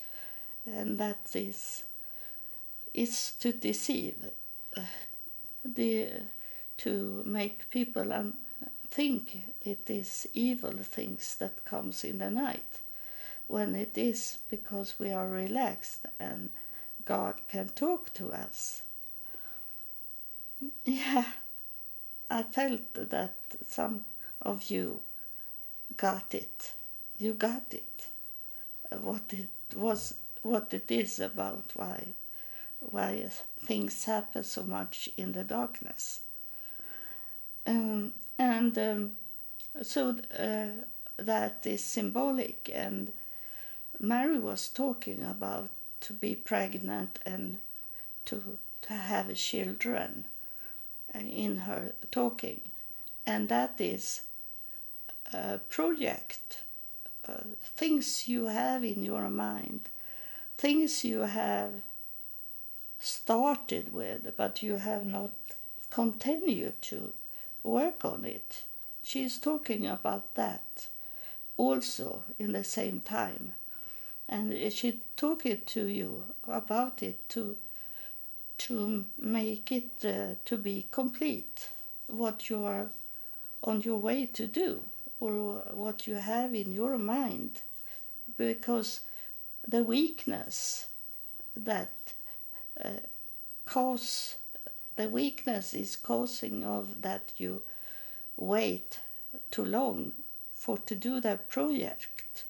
and 0.67 0.99
that 0.99 1.19
is 1.35 1.83
is 2.95 3.33
to 3.41 3.53
deceive 3.53 4.15
the 5.65 6.09
to 6.79 7.23
make 7.27 7.71
people 7.71 8.33
think 8.91 9.39
it 9.63 9.91
is 9.91 10.29
evil 10.33 10.73
things 10.83 11.37
that 11.37 11.65
comes 11.65 12.05
in 12.05 12.19
the 12.19 12.31
night 12.31 12.81
when 13.47 13.75
it 13.75 13.97
is 13.97 14.39
because 14.51 14.95
we 14.99 15.13
are 15.13 15.29
relaxed 15.29 16.07
and 16.19 16.51
God 17.05 17.35
can 17.49 17.69
talk 17.69 18.13
to 18.15 18.33
us. 18.33 18.83
Yeah, 20.85 21.25
I 22.31 22.43
felt 22.43 22.95
that 22.95 23.35
some 23.69 24.05
of 24.41 24.71
you 24.71 25.01
got 25.97 26.35
it. 26.35 26.73
You 27.19 27.35
got 27.35 27.73
it. 27.73 28.07
What 28.91 29.33
it 29.33 29.49
was, 29.75 30.15
what 30.43 30.73
it 30.73 30.91
is 30.91 31.21
about, 31.21 31.65
why, 31.75 32.15
why 32.81 33.29
things 33.67 34.05
happen 34.07 34.45
so 34.45 34.63
much 34.63 35.11
in 35.17 35.33
the 35.33 35.45
darkness. 35.45 36.21
Um, 37.67 38.13
and 38.39 38.79
um, 38.79 39.13
so 39.83 40.17
uh, 40.39 40.67
that 41.17 41.67
is 41.67 41.83
symbolic. 41.83 42.71
And 42.73 43.13
Mary 43.99 44.39
was 44.39 44.69
talking 44.69 45.25
about 45.25 45.69
to 46.01 46.13
be 46.13 46.35
pregnant 46.35 47.19
and 47.27 47.59
to 48.27 48.59
to 48.83 48.93
have 48.93 49.35
children 49.35 50.27
uh, 51.15 51.19
in 51.19 51.57
her 51.59 51.93
talking, 52.13 52.61
and 53.27 53.49
that 53.49 53.81
is 53.81 54.23
a 55.33 55.59
project, 55.59 56.59
uh, 57.29 57.43
things 57.75 58.29
you 58.29 58.47
have 58.47 58.85
in 58.85 59.03
your 59.03 59.29
mind, 59.29 59.81
things 60.57 61.05
you 61.05 61.21
have 61.23 61.73
started 63.01 63.93
with, 63.93 64.37
but 64.37 64.63
you 64.63 64.77
have 64.77 65.05
not 65.05 65.33
continued 65.91 66.81
to 66.83 67.13
work 67.67 68.05
on 68.05 68.25
it. 68.25 68.63
She's 69.03 69.39
talking 69.39 69.87
about 69.87 70.35
that 70.35 70.87
also 71.57 72.23
in 72.39 72.53
the 72.53 72.65
same 72.65 73.01
time. 73.01 73.53
And 74.29 74.73
she 74.73 75.01
talking 75.17 75.61
to 75.67 75.87
you 75.87 76.25
about 76.49 77.03
it 77.03 77.29
to 77.31 77.57
to 78.59 79.05
make 79.19 79.71
it 79.71 80.05
uh, 80.05 80.35
to 80.47 80.57
be 80.57 80.87
complete 80.91 81.69
what 82.07 82.49
you 82.49 82.65
are 82.65 82.89
on 83.63 83.83
your 83.83 83.99
way 83.99 84.27
to 84.27 84.47
do 84.47 84.83
or 85.21 85.63
what 85.73 86.07
you 86.07 86.15
have 86.15 86.55
in 86.55 86.73
your 86.73 86.97
mind 86.97 87.61
because 88.39 89.01
the 89.69 89.83
weakness 89.83 90.87
that 91.55 91.93
uh, 92.83 92.89
cause 93.67 94.37
the 94.97 95.09
weakness 95.09 95.75
is 95.75 95.97
causing 95.97 96.65
of 96.65 97.03
that 97.03 97.33
you 97.37 97.63
wait 98.37 99.01
too 99.51 99.65
long 99.65 100.13
for 100.55 100.79
to 100.79 100.95
do 100.95 101.21
the 101.21 101.39
project 101.49 102.45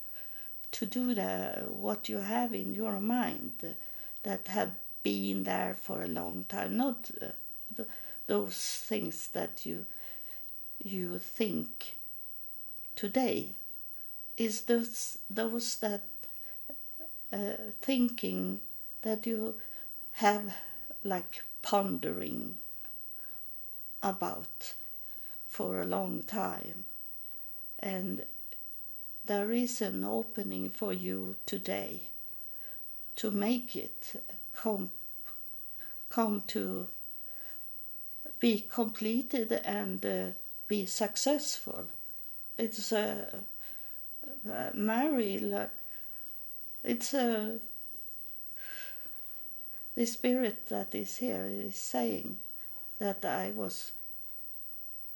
to 0.70 0.86
do 0.86 1.14
the 1.14 1.64
what 1.68 2.08
you 2.08 2.18
have 2.18 2.54
in 2.54 2.74
your 2.74 3.00
mind 3.00 3.74
that 4.22 4.48
have 4.48 4.72
been 5.02 5.44
there 5.44 5.76
for 5.80 6.02
a 6.02 6.08
long 6.08 6.44
time 6.48 6.76
not 6.76 7.10
uh, 7.22 7.82
those 8.26 8.82
things 8.86 9.28
that 9.28 9.64
you 9.64 9.84
you 10.82 11.18
think 11.18 11.94
today 12.94 13.48
is 14.36 14.62
those 14.62 15.18
those 15.30 15.76
that 15.76 16.02
uh, 17.32 17.54
thinking 17.80 18.60
that 19.02 19.26
you 19.26 19.54
have 20.12 20.54
like 21.04 21.44
pondering 21.66 22.54
about 24.00 24.74
for 25.48 25.80
a 25.80 25.86
long 25.86 26.22
time. 26.22 26.84
And 27.80 28.22
there 29.24 29.50
is 29.50 29.82
an 29.82 30.04
opening 30.04 30.70
for 30.70 30.92
you 30.92 31.34
today 31.44 32.02
to 33.16 33.32
make 33.32 33.74
it 33.74 34.22
come, 34.54 34.92
come 36.08 36.44
to 36.46 36.86
be 38.38 38.64
completed 38.70 39.50
and 39.64 40.06
uh, 40.06 40.26
be 40.68 40.86
successful. 40.86 41.86
It's 42.56 42.92
a 42.92 43.42
uh, 44.48 44.70
Mary, 44.72 45.42
it's 46.84 47.12
a 47.12 47.58
the 49.96 50.06
spirit 50.06 50.66
that 50.68 50.94
is 50.94 51.16
here 51.16 51.46
is 51.50 51.76
saying 51.76 52.38
that 52.98 53.24
I 53.24 53.50
was 53.50 53.92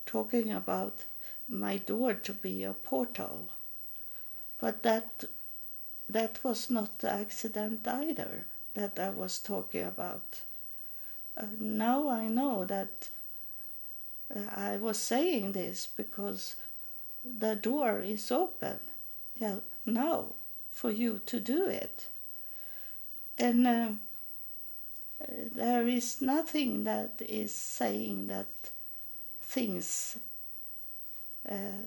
talking 0.06 0.52
about 0.52 1.04
my 1.48 1.76
door 1.76 2.14
to 2.14 2.32
be 2.32 2.64
a 2.64 2.72
portal. 2.72 3.50
But 4.58 4.82
that 4.82 5.24
that 6.08 6.42
was 6.42 6.70
not 6.70 6.98
the 6.98 7.10
accident 7.12 7.86
either 7.86 8.46
that 8.74 8.98
I 8.98 9.10
was 9.10 9.38
talking 9.38 9.84
about. 9.84 10.40
Uh, 11.36 11.46
now 11.58 12.08
I 12.08 12.26
know 12.26 12.64
that 12.64 13.08
uh, 14.34 14.40
I 14.54 14.76
was 14.76 14.98
saying 14.98 15.52
this 15.52 15.86
because 15.86 16.56
the 17.24 17.54
door 17.54 18.00
is 18.00 18.32
open 18.32 18.80
yeah, 19.40 19.56
now 19.86 20.26
for 20.70 20.90
you 20.90 21.20
to 21.26 21.40
do 21.40 21.66
it. 21.66 22.08
And 23.38 23.66
uh, 23.66 23.88
there 25.54 25.86
is 25.86 26.22
nothing 26.22 26.84
that 26.84 27.20
is 27.28 27.54
saying 27.54 28.26
that 28.28 28.46
things 29.42 30.18
uh, 31.48 31.82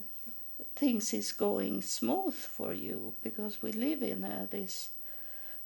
things 0.75 1.13
is 1.13 1.31
going 1.31 1.81
smooth 1.81 2.33
for 2.33 2.73
you 2.73 3.13
because 3.23 3.61
we 3.61 3.71
live 3.71 4.01
in 4.01 4.23
uh, 4.23 4.47
this 4.49 4.89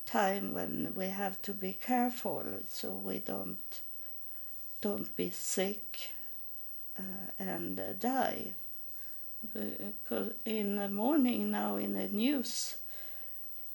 time 0.06 0.54
when 0.54 0.94
we 0.96 1.06
have 1.06 1.42
to 1.42 1.54
be 1.54 1.74
careful 1.74 2.44
so 2.68 2.90
we 2.90 3.20
don't 3.20 3.82
don't 4.82 5.16
be 5.16 5.30
sick 5.30 6.12
uh, 6.98 7.02
and 7.40 7.82
die. 8.00 8.54
Because 9.54 10.34
in 10.46 10.76
the 10.76 10.90
morning 10.90 11.52
now 11.52 11.78
in 11.78 11.94
the 11.94 12.08
news, 12.08 12.76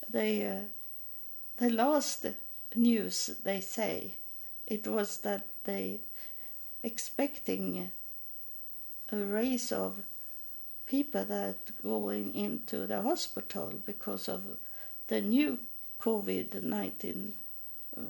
they 0.09 0.47
uh, 0.47 0.65
the 1.59 1.71
last 1.71 2.27
news 2.75 3.31
they 3.45 3.61
say 3.61 4.15
it 4.67 4.87
was 4.87 5.19
that 5.19 5.47
they 5.65 6.01
expecting 6.83 7.91
a 9.11 9.17
race 9.17 9.71
of 9.73 10.03
people 10.87 11.25
that 11.25 11.57
going 11.83 12.35
into 12.35 12.87
the 12.87 13.03
hospital 13.03 13.73
because 13.87 14.29
of 14.29 14.43
the 15.09 15.21
new 15.21 15.59
COVID 16.01 16.63
nineteen 16.63 17.35
uh, 17.97 18.01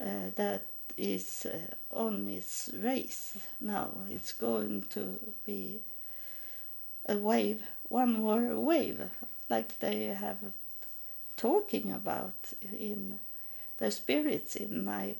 uh, 0.00 0.30
that 0.36 0.62
is 0.96 1.46
uh, 1.46 1.74
on 1.98 2.28
its 2.28 2.70
race 2.82 3.36
now. 3.60 3.90
It's 4.10 4.32
going 4.32 4.84
to 4.90 5.18
be 5.44 5.80
a 7.06 7.16
wave, 7.16 7.62
one 7.88 8.12
more 8.14 8.58
wave, 8.58 9.00
like 9.48 9.78
they 9.78 10.06
have 10.06 10.38
talking 11.36 11.92
about 11.92 12.34
in 12.78 13.18
the 13.78 13.90
spirits 13.90 14.56
in 14.56 14.84
my 14.84 15.14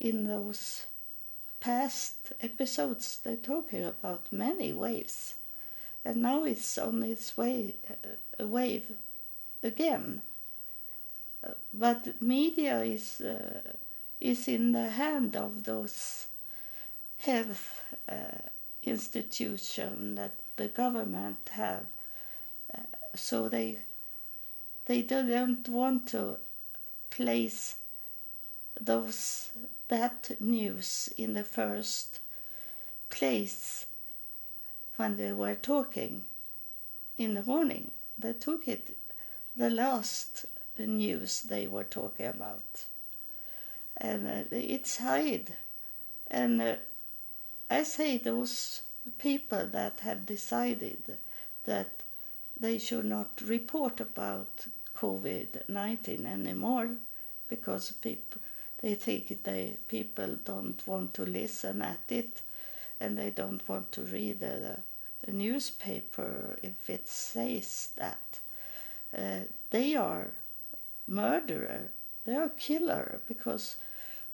in 0.00 0.26
those 0.26 0.86
past 1.60 2.32
episodes. 2.40 3.20
They're 3.22 3.36
talking 3.36 3.84
about 3.84 4.32
many 4.32 4.72
waves, 4.72 5.34
and 6.04 6.22
now 6.22 6.44
it's 6.44 6.78
on 6.78 7.02
its 7.02 7.36
way 7.36 7.74
uh, 7.90 8.42
a 8.44 8.46
wave 8.46 8.90
again. 9.62 10.22
Uh, 11.46 11.52
but 11.72 12.20
media 12.20 12.82
is. 12.82 13.20
Uh, 13.20 13.60
is 14.24 14.48
in 14.48 14.72
the 14.72 14.88
hand 14.88 15.36
of 15.36 15.64
those 15.64 16.26
health 17.18 17.82
uh, 18.08 18.14
institution 18.82 20.14
that 20.14 20.32
the 20.56 20.68
government 20.68 21.50
have. 21.50 21.84
Uh, 22.72 22.78
so 23.14 23.50
they 23.50 23.76
they 24.86 25.02
don't 25.02 25.68
want 25.68 26.08
to 26.08 26.36
place 27.10 27.76
those 28.80 29.50
that 29.88 30.40
news 30.40 31.12
in 31.16 31.34
the 31.34 31.44
first 31.44 32.18
place 33.10 33.86
when 34.96 35.16
they 35.16 35.32
were 35.32 35.54
talking 35.54 36.22
in 37.16 37.34
the 37.34 37.42
morning. 37.42 37.90
They 38.18 38.32
took 38.32 38.66
it 38.66 38.96
the 39.56 39.70
last 39.70 40.46
news 40.78 41.42
they 41.42 41.66
were 41.66 41.84
talking 41.84 42.26
about 42.26 42.84
and 43.96 44.26
uh, 44.26 44.44
it's 44.50 44.98
hide. 44.98 45.52
And 46.28 46.60
uh, 46.60 46.74
I 47.70 47.82
say 47.82 48.18
those 48.18 48.82
people 49.18 49.66
that 49.72 50.00
have 50.00 50.26
decided 50.26 51.16
that 51.64 51.93
they 52.64 52.78
should 52.78 53.04
not 53.04 53.30
report 53.54 54.00
about 54.00 54.66
COVID 54.96 55.68
19 55.68 56.26
anymore 56.26 56.88
because 57.48 57.92
people 57.92 58.40
they 58.82 58.94
think 58.94 59.42
they 59.42 59.76
people 59.88 60.38
don't 60.44 60.80
want 60.86 61.14
to 61.14 61.24
listen 61.40 61.82
at 61.82 62.06
it 62.08 62.42
and 63.00 63.18
they 63.18 63.30
don't 63.30 63.68
want 63.68 63.90
to 63.92 64.02
read 64.02 64.40
the, 64.40 64.78
the 65.24 65.32
newspaper 65.32 66.58
if 66.62 66.88
it 66.88 67.06
says 67.08 67.90
that 67.96 68.26
uh, 69.16 69.40
they 69.70 69.94
are 69.94 70.28
murderer 71.06 71.90
they 72.24 72.34
are 72.34 72.50
killer 72.68 73.20
because 73.28 73.76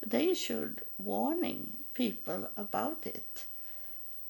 they 0.05 0.35
should 0.35 0.81
warning 0.99 1.77
people 1.95 2.49
about 2.57 3.07
it. 3.07 3.45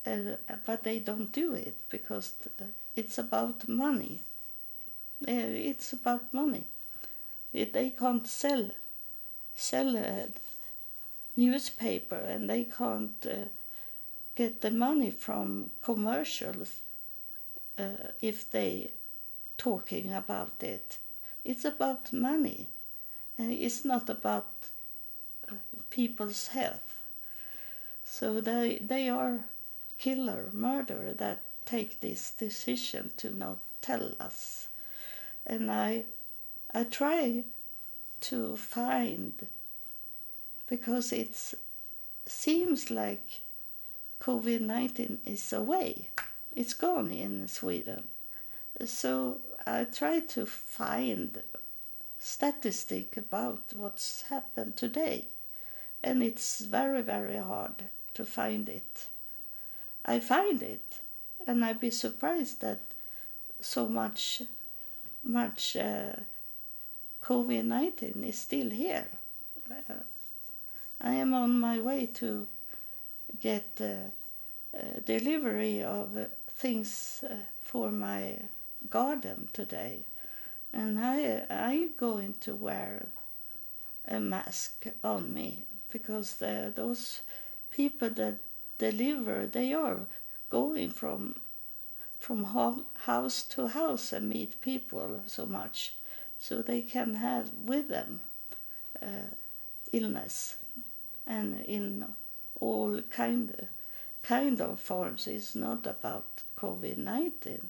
Uh, 0.06 0.36
but 0.66 0.82
they 0.82 0.98
don't 0.98 1.30
do 1.30 1.54
it 1.54 1.76
because 1.90 2.32
it's 3.00 3.18
about 3.18 3.66
money. 3.66 4.20
Uh, 5.26 5.48
it's 5.70 5.92
about 5.92 6.34
money. 6.34 6.64
They 7.52 7.90
can't 7.98 8.26
sell 8.26 8.70
sell 9.54 9.96
a 9.96 10.28
newspaper 11.36 12.20
and 12.32 12.48
they 12.50 12.64
can't 12.64 13.26
uh, 13.26 13.48
get 14.34 14.60
the 14.60 14.70
money 14.70 15.10
from 15.10 15.70
commercials 15.82 16.70
uh, 17.78 18.08
if 18.20 18.50
they 18.50 18.90
talking 19.56 20.12
about 20.12 20.62
it. 20.62 20.98
It's 21.44 21.64
about 21.64 22.12
money 22.12 22.66
and 23.38 23.52
it's 23.52 23.84
not 23.84 24.10
about 24.10 24.50
people's 25.88 26.48
health. 26.48 26.88
So 28.04 28.40
they 28.40 28.78
they 28.92 29.08
are 29.08 29.38
killer, 29.98 30.42
murderer 30.52 31.14
that 31.14 31.40
take 31.70 32.00
this 32.00 32.33
decision 32.33 33.11
to 33.16 33.30
not 33.30 33.59
tell 33.80 34.12
us. 34.18 34.68
And 35.46 35.70
I 35.70 36.04
I 36.74 36.85
try 36.85 37.44
to 38.28 38.56
find 38.56 39.33
because 40.68 41.12
it 41.12 41.54
seems 42.26 42.90
like 42.90 43.40
COVID 44.20 44.61
19 44.61 45.18
is 45.26 45.52
away. 45.52 46.09
It's 46.54 46.74
gone 46.74 47.11
in 47.11 47.48
Sweden. 47.48 48.04
So 48.85 49.38
I 49.66 49.85
try 49.85 50.20
to 50.20 50.46
find 50.46 51.42
statistic 52.18 53.16
about 53.16 53.62
what's 53.74 54.22
happened 54.22 54.76
today 54.76 55.24
and 56.02 56.22
it's 56.22 56.61
very 56.61 57.00
very 57.00 57.38
hard 57.38 57.85
to 58.14 58.24
find 58.24 58.68
it 58.68 59.06
i 60.04 60.18
find 60.18 60.62
it 60.62 61.00
and 61.46 61.64
i'd 61.64 61.81
be 61.81 61.90
surprised 61.90 62.61
that 62.61 62.81
so 63.61 63.88
much 63.88 64.42
much 65.24 65.76
uh, 65.76 66.12
covid-19 67.22 68.26
is 68.26 68.38
still 68.38 68.70
here. 68.70 69.07
Uh, 69.70 69.94
i 71.00 71.12
am 71.12 71.35
on 71.35 71.61
my 71.61 71.79
way 71.79 72.07
to 72.07 72.46
get 73.40 73.68
uh, 73.81 74.11
delivery 75.05 75.83
of 75.83 76.09
things 76.48 77.22
uh, 77.29 77.35
for 77.62 77.90
my 77.90 78.37
garden 78.88 79.48
today. 79.53 79.98
And 80.72 80.98
i 80.98 81.42
i'm 81.50 81.90
going 81.96 82.35
to 82.40 82.55
wear 82.55 83.07
a 84.09 84.18
mask 84.18 84.87
on 85.05 85.35
me 85.35 85.64
because 85.92 86.37
those 86.37 87.20
people 87.70 88.11
that 88.11 88.35
deliver 88.79 89.46
they 89.46 89.74
are 89.74 90.07
going 90.50 90.90
from 90.90 91.36
from 92.18 92.44
house 93.06 93.42
to 93.44 93.68
house 93.68 94.12
and 94.12 94.28
meet 94.28 94.60
people 94.60 95.22
so 95.26 95.46
much 95.46 95.94
so 96.38 96.60
they 96.60 96.82
can 96.82 97.14
have 97.14 97.48
with 97.64 97.88
them 97.88 98.20
uh, 99.02 99.30
illness 99.92 100.56
and 101.26 101.64
in 101.64 102.04
all 102.60 103.00
kind 103.10 103.66
kind 104.22 104.60
of 104.60 104.78
forms. 104.78 105.26
It's 105.26 105.54
not 105.54 105.86
about 105.86 106.26
covid-19 106.58 107.60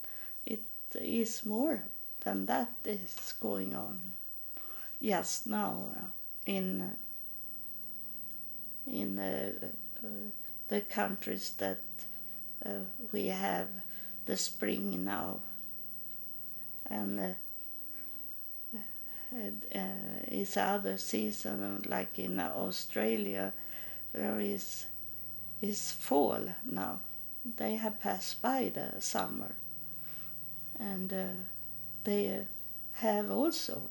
it 0.95 1.03
is 1.03 1.47
more 1.47 1.83
than 2.25 2.47
that 2.47 2.73
is 2.85 3.35
going 3.41 3.75
on. 3.75 3.99
Just 5.03 5.47
now 5.47 5.85
in 6.47 6.97
in 8.87 9.19
uh, 9.19 9.53
uh, 10.05 10.09
the 10.69 10.81
countries 10.81 11.53
that 11.59 11.79
uh, 12.65 12.71
we 13.13 13.27
have 13.27 13.69
the 14.27 14.37
spring 14.37 15.05
now. 15.05 15.41
And 16.87 17.21
uh, 17.21 17.35
is 20.29 20.57
other 20.57 20.97
season 20.97 21.83
like 21.87 22.19
in 22.19 22.41
Australia 22.41 23.53
there 24.13 24.41
is 24.41 24.87
is 25.63 25.93
fall 25.93 26.41
now. 26.65 26.99
They 27.57 27.77
have 27.77 28.01
passed 28.01 28.43
by 28.43 28.71
the 28.75 29.01
summer. 29.01 29.55
And 30.79 31.13
uh, 31.13 31.27
they 32.05 32.47
have 32.95 33.31
also 33.31 33.83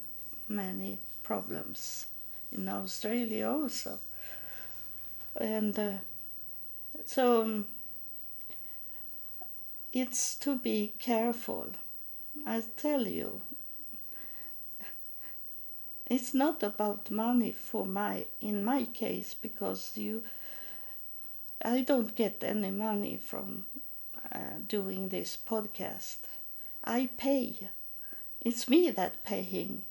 many 0.47 0.97
problems 1.23 2.07
in 2.51 2.67
Australia 2.67 3.49
also. 3.49 3.99
And 5.39 5.77
uh, 5.77 5.91
so 7.05 7.43
um, 7.43 7.67
it's 9.93 10.35
to 10.37 10.55
be 10.57 10.93
careful. 10.99 11.71
I 12.45 12.63
tell 12.77 13.07
you, 13.07 13.41
it's 16.07 16.33
not 16.33 16.63
about 16.63 17.11
money 17.11 17.51
for 17.51 17.85
my 17.85 18.25
in 18.41 18.63
my 18.63 18.85
case 18.85 19.33
because 19.33 19.97
you 19.97 20.23
I 21.63 21.81
don't 21.81 22.15
get 22.15 22.43
any 22.43 22.71
money 22.71 23.17
from 23.17 23.65
uh, 24.31 24.59
doing 24.67 25.09
this 25.09 25.37
podcast. 25.37 26.17
I 26.83 27.09
pay. 27.17 27.69
It's 28.41 28.69
me 28.69 28.89
that 28.91 29.23
paying 29.25 29.83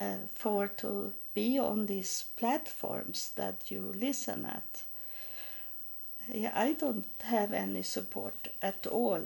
uh, 0.00 0.18
for 0.34 0.68
to 0.68 1.12
be 1.34 1.58
on 1.58 1.86
these 1.86 2.24
platforms 2.36 3.32
that 3.36 3.70
you 3.70 3.92
listen 3.96 4.46
at. 4.46 4.82
Yeah, 6.32 6.52
I 6.54 6.72
don't 6.72 7.06
have 7.20 7.52
any 7.52 7.82
support 7.82 8.48
at 8.60 8.86
all. 8.86 9.20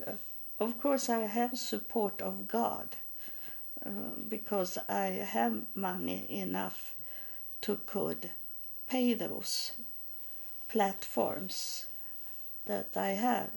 Of 0.59 0.79
course, 0.81 1.09
I 1.09 1.21
have 1.21 1.59
support 1.59 2.21
of 2.21 2.47
God 2.47 2.89
uh, 3.85 3.91
because 4.29 4.77
I 4.89 5.07
have 5.07 5.55
money 5.75 6.27
enough 6.29 6.95
to 7.63 7.77
could 7.87 8.31
pay 8.89 9.15
those 9.15 9.73
platforms 10.69 11.87
that 12.67 12.97
I 12.97 13.11
have. 13.11 13.51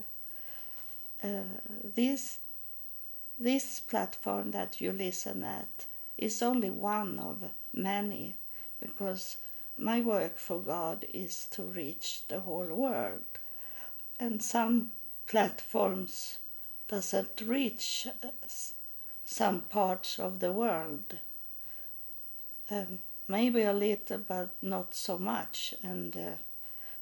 Uh, 1.24 1.44
this 1.96 2.38
this 3.40 3.80
platform 3.82 4.52
that 4.52 4.80
you 4.80 4.94
listen 4.94 5.44
at 5.44 5.86
is 6.18 6.42
only 6.42 6.70
one 6.70 7.20
of 7.20 7.44
many 7.74 8.36
because 8.80 9.38
my 9.78 10.02
work 10.02 10.38
for 10.38 10.60
God 10.60 11.06
is 11.14 11.46
to 11.52 11.64
reach 11.64 12.22
the 12.28 12.42
whole 12.42 12.66
world 12.66 13.24
and 14.20 14.42
some 14.42 14.92
platforms 15.28 16.38
doesn't 16.88 17.42
reach 17.46 18.08
some 19.26 19.62
parts 19.62 20.20
of 20.20 20.40
the 20.40 20.52
world 20.52 21.18
um, 22.70 23.00
maybe 23.28 23.64
a 23.64 23.74
little 23.74 24.20
but 24.20 24.50
not 24.62 24.94
so 24.94 25.18
much 25.18 25.74
and 25.84 26.16
uh, 26.16 26.32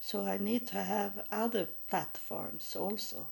so 0.02 0.26
I 0.26 0.38
need 0.38 0.68
to 0.68 0.82
have 0.84 1.24
other 1.32 1.68
platforms 1.90 2.76
also. 2.76 3.28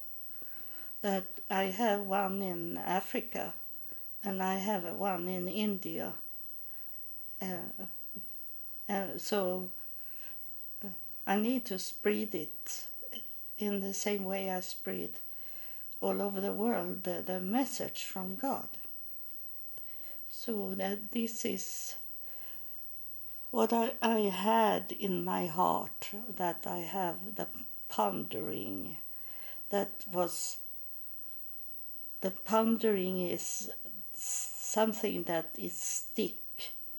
That 1.02 1.26
I 1.50 1.64
have 1.64 2.02
one 2.02 2.42
in 2.44 2.78
Africa 2.78 3.54
and 4.24 4.42
I 4.44 4.58
have 4.58 4.84
one 4.84 5.28
in 5.28 5.48
India. 5.48 6.14
Uh, 7.42 7.86
uh, 8.90 9.18
so 9.18 9.70
uh, 10.84 10.88
I 11.28 11.36
need 11.38 11.66
to 11.66 11.80
spread 11.80 12.34
it 12.34 12.86
in 13.58 13.82
the 13.82 13.94
same 13.94 14.24
way 14.24 14.50
I 14.50 14.62
spread 14.62 15.12
all 16.02 16.22
over 16.22 16.42
the 16.42 16.54
world 16.54 17.04
the, 17.04 17.22
the 17.26 17.40
message 17.40 18.04
from 18.04 18.36
God. 18.36 18.70
So 20.32 20.74
that 20.76 21.12
this 21.12 21.46
is 21.46 21.96
what 23.52 23.74
I, 23.74 23.94
I 24.02 24.20
had 24.20 24.92
in 24.92 25.24
my 25.24 25.48
heart 25.48 26.12
that 26.38 26.66
I 26.66 26.80
have 26.80 27.36
the 27.36 27.48
pondering 27.90 28.98
that 29.70 29.90
was 30.12 30.58
the 32.22 32.32
pondering 32.32 33.22
is 33.22 33.72
something 34.14 35.24
that 35.24 35.52
is 35.58 35.74
stick 35.74 36.36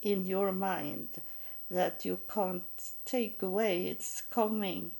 in 0.02 0.26
your 0.26 0.50
mind 0.52 1.08
that 1.70 2.04
you 2.04 2.18
can't 2.32 2.92
take 3.04 3.42
away 3.42 3.86
it's 3.88 4.22
coming 4.22 4.90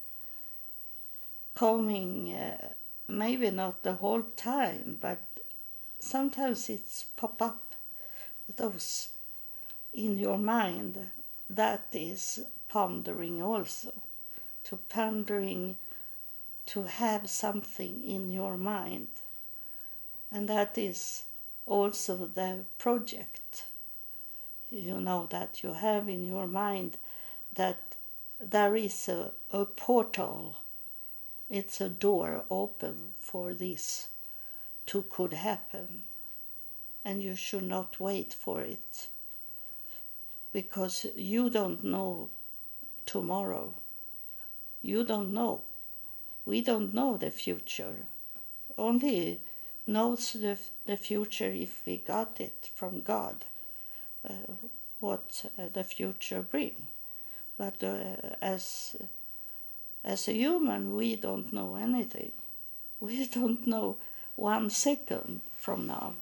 coming 1.55 2.33
uh, 2.33 2.69
maybe 3.09 3.51
not 3.51 3.83
the 3.83 3.95
whole 3.95 4.23
time 4.37 4.97
but 5.01 5.21
sometimes 5.99 6.69
it's 6.69 7.05
pop 7.17 7.43
up 7.43 7.75
those 8.57 9.09
in 9.93 10.19
your 10.19 10.39
mind 10.39 10.97
that 11.51 11.87
is 11.93 12.41
pondering 12.69 13.43
also. 13.43 13.93
To 14.65 14.79
pondering 14.89 15.77
to 16.67 16.85
have 16.85 17.29
something 17.29 18.05
in 18.05 18.31
your 18.31 18.57
mind. 18.57 19.09
And 20.31 20.49
that 20.49 20.79
is 20.79 21.25
also 21.67 22.31
the 22.33 22.65
project. 22.79 23.65
You 24.71 25.01
know 25.01 25.27
that 25.31 25.63
you 25.63 25.73
have 25.73 26.09
in 26.09 26.27
your 26.27 26.47
mind 26.47 26.97
that 27.55 27.97
there 28.41 28.77
is 28.77 29.09
a, 29.09 29.33
a 29.51 29.65
portal, 29.65 30.57
it's 31.49 31.81
a 31.81 31.89
door 31.89 32.45
open 32.51 33.15
for 33.19 33.53
this 33.53 34.09
to 34.87 35.03
could 35.11 35.33
happen. 35.33 36.03
And 37.05 37.23
you 37.23 37.35
should 37.35 37.65
not 37.65 37.99
wait 37.99 38.33
for 38.33 38.61
it 38.61 39.09
because 40.53 41.07
you 41.17 41.51
don't 41.51 41.83
know 41.85 42.29
tomorrow. 43.07 43.75
You 44.83 45.05
don't 45.05 45.33
know. 45.33 45.63
We 46.45 46.61
don't 46.61 46.95
know 46.95 47.17
the 47.17 47.31
future. 47.31 47.97
Only 48.77 49.41
knows 49.87 50.33
the, 50.33 50.57
the 50.87 50.97
future 50.97 51.51
if 51.51 51.83
we 51.87 51.99
got 51.99 52.41
it 52.41 52.71
from 52.75 53.01
God, 53.01 53.45
what 55.01 55.47
uh, 55.59 55.69
the 55.73 55.85
future 55.85 56.43
bring. 56.43 56.75
But 57.59 57.83
uh, 57.83 58.37
as 58.41 58.97
as 60.05 60.29
a 60.29 60.33
human, 60.33 60.97
we 60.97 61.17
don't 61.17 61.53
know 61.53 61.77
anything. 61.77 62.33
We 63.01 63.27
don't 63.35 63.67
know 63.67 63.97
one 64.37 64.71
second 64.71 65.41
from 65.59 65.87
now. 65.87 66.15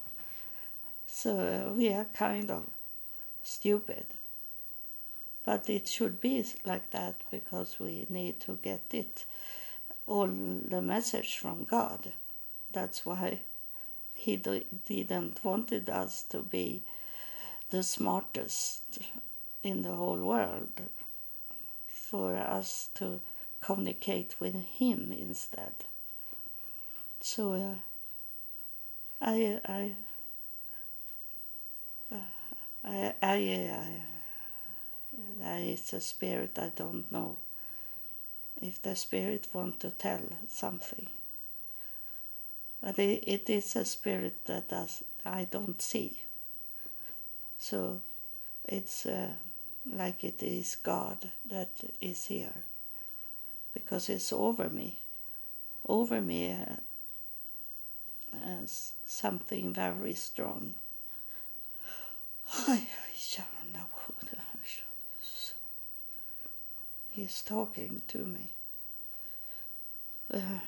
So 1.07 1.39
uh, 1.39 1.73
we 1.73 1.93
are 1.93 2.07
kind 2.15 2.51
of 2.51 2.65
stupid. 3.45 4.07
But 5.45 5.69
it 5.71 5.89
should 5.89 6.21
be 6.21 6.45
like 6.67 6.91
that 6.91 7.15
because 7.31 7.81
we 7.81 8.07
need 8.11 8.41
to 8.41 8.59
get 8.63 8.83
it, 8.93 9.25
all 10.07 10.27
the 10.27 10.83
message 10.83 11.39
from 11.39 11.65
God. 11.65 12.13
That's 12.73 13.07
why 13.07 13.39
He 14.15 14.37
didn't 14.37 15.43
wanted 15.43 15.89
us 15.89 16.23
to 16.31 16.43
be 16.43 16.83
the 17.71 17.83
smartest 17.83 18.99
in 19.63 19.83
the 19.83 19.95
whole 19.95 20.19
world, 20.19 20.81
for 21.89 22.37
us 22.37 22.89
to 22.95 23.21
communicate 23.61 24.35
with 24.41 24.55
Him 24.55 25.13
instead. 25.13 25.75
So 27.21 27.53
uh, 27.53 27.75
I, 29.21 29.61
I, 29.67 29.93
uh, 32.13 32.17
I, 32.85 33.15
I, 33.23 33.35
I 33.35 34.03
there 35.41 35.59
is 35.61 35.93
a 35.93 36.01
spirit 36.01 36.59
I 36.59 36.71
don't 36.75 37.11
know 37.11 37.37
if 38.61 38.81
the 38.83 38.95
spirit 38.97 39.49
want 39.53 39.81
to 39.81 39.91
tell 39.91 40.23
something. 40.49 41.09
But 42.83 42.99
it, 42.99 43.25
it 43.27 43.51
is 43.51 43.77
a 43.77 43.85
spirit 43.85 44.45
that 44.47 44.69
does, 44.69 45.03
I 45.25 45.45
don't 45.45 45.81
see. 45.83 46.23
So 47.59 48.01
it's 48.66 49.07
uh, 49.07 49.33
like 49.90 50.25
it 50.25 50.42
is 50.42 50.77
God 50.77 51.18
that 51.51 51.71
is 52.01 52.27
here 52.27 52.64
because 53.75 54.09
it's 54.09 54.33
over 54.33 54.68
me, 54.68 54.97
over 55.87 56.21
me 56.21 56.53
uh, 56.53 56.77
as 58.62 58.92
something 59.07 59.73
very 59.73 60.14
strong. 60.14 60.75
he's 67.18 67.42
talking 67.42 68.03
to 68.09 68.18
me. 68.18 68.53
Uh, 70.33 70.61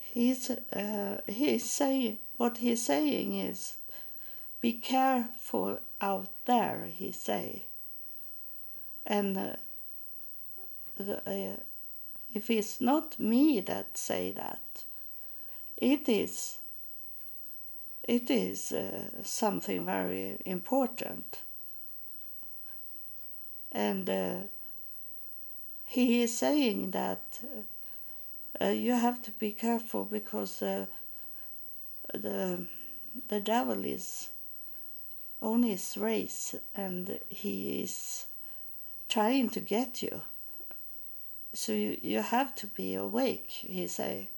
he's 0.00 0.50
uh, 0.50 1.20
he's 1.28 1.70
saying 1.70 2.18
what 2.40 2.56
he's 2.56 2.82
saying 2.82 3.38
is, 3.38 3.76
be 4.62 4.72
careful 4.72 5.78
out 6.00 6.30
there. 6.46 6.88
He 6.90 7.12
say, 7.12 7.64
and 9.04 9.36
uh, 9.36 9.56
the, 10.96 11.18
uh, 11.26 11.56
if 12.32 12.48
it's 12.48 12.80
not 12.80 13.20
me 13.20 13.60
that 13.60 13.98
say 13.98 14.32
that, 14.32 14.84
it 15.76 16.08
is. 16.08 16.56
It 18.08 18.30
is 18.30 18.72
uh, 18.72 19.22
something 19.22 19.84
very 19.84 20.38
important 20.46 21.40
and 23.72 24.08
uh, 24.10 24.36
he 25.84 26.22
is 26.22 26.36
saying 26.36 26.90
that 26.92 27.40
uh, 28.60 28.66
you 28.66 28.92
have 28.92 29.22
to 29.22 29.30
be 29.32 29.52
careful 29.52 30.06
because 30.06 30.62
uh, 30.62 30.86
the 32.12 32.66
the 33.28 33.40
devil 33.40 33.84
is 33.84 34.30
on 35.40 35.62
his 35.62 35.96
race 35.96 36.54
and 36.74 37.18
he 37.28 37.82
is 37.82 38.26
trying 39.08 39.48
to 39.50 39.60
get 39.60 40.02
you 40.02 40.22
so 41.52 41.72
you, 41.72 41.98
you 42.02 42.20
have 42.20 42.54
to 42.56 42.66
be 42.66 42.94
awake, 42.94 43.48
he 43.50 43.86
say. 43.86 44.28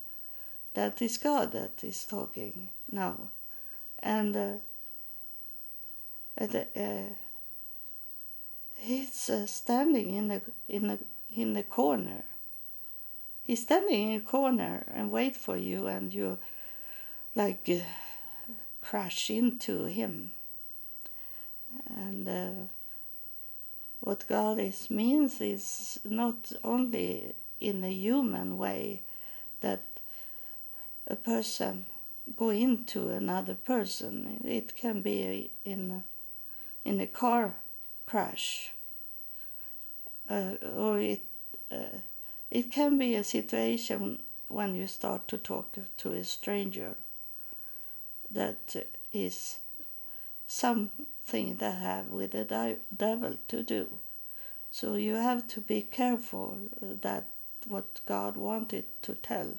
That 0.74 1.02
is 1.02 1.18
God 1.18 1.52
that 1.52 1.84
is 1.84 2.06
talking 2.06 2.68
now. 2.90 3.30
And 3.98 4.34
uh, 4.34 4.52
uh, 6.40 6.46
he's 8.76 9.30
uh, 9.30 9.46
standing 9.46 10.14
in 10.14 10.28
the, 10.28 10.40
in, 10.68 10.86
the, 10.86 10.98
in 11.36 11.52
the 11.52 11.62
corner. 11.62 12.24
He's 13.46 13.62
standing 13.62 14.12
in 14.12 14.20
a 14.20 14.24
corner 14.24 14.84
and 14.94 15.10
wait 15.10 15.36
for 15.36 15.56
you 15.56 15.86
and 15.88 16.14
you 16.14 16.38
like 17.34 17.68
uh, 17.68 17.78
crash 18.80 19.30
into 19.30 19.84
him. 19.84 20.32
And 21.88 22.28
uh, 22.28 22.66
what 24.00 24.26
God 24.28 24.58
is 24.58 24.90
means 24.90 25.40
is 25.40 26.00
not 26.04 26.52
only 26.62 27.34
in 27.60 27.84
a 27.84 27.92
human 27.92 28.58
way 28.58 29.00
that 29.60 29.82
a 31.06 31.16
person 31.16 31.86
go 32.36 32.50
into 32.50 33.10
another 33.10 33.54
person. 33.54 34.40
It 34.44 34.76
can 34.76 35.00
be 35.02 35.50
in 35.64 35.90
a, 35.90 36.88
in 36.88 37.00
a 37.00 37.06
car 37.06 37.54
crash, 38.06 38.72
uh, 40.28 40.54
or 40.76 40.98
it 40.98 41.22
uh, 41.70 41.98
it 42.50 42.70
can 42.70 42.98
be 42.98 43.14
a 43.14 43.24
situation 43.24 44.22
when 44.48 44.74
you 44.74 44.86
start 44.86 45.26
to 45.28 45.38
talk 45.38 45.74
to 45.96 46.12
a 46.12 46.24
stranger 46.24 46.96
that 48.32 48.76
is 49.12 49.58
something 50.46 51.56
that 51.56 51.78
have 51.78 52.08
with 52.08 52.32
the 52.32 52.76
devil 52.96 53.36
to 53.48 53.62
do. 53.62 53.98
So 54.70 54.94
you 54.94 55.14
have 55.14 55.46
to 55.48 55.60
be 55.60 55.82
careful 55.82 56.56
that 56.80 57.24
what 57.66 58.00
God 58.06 58.36
wanted 58.36 58.84
to 59.02 59.14
tell 59.14 59.54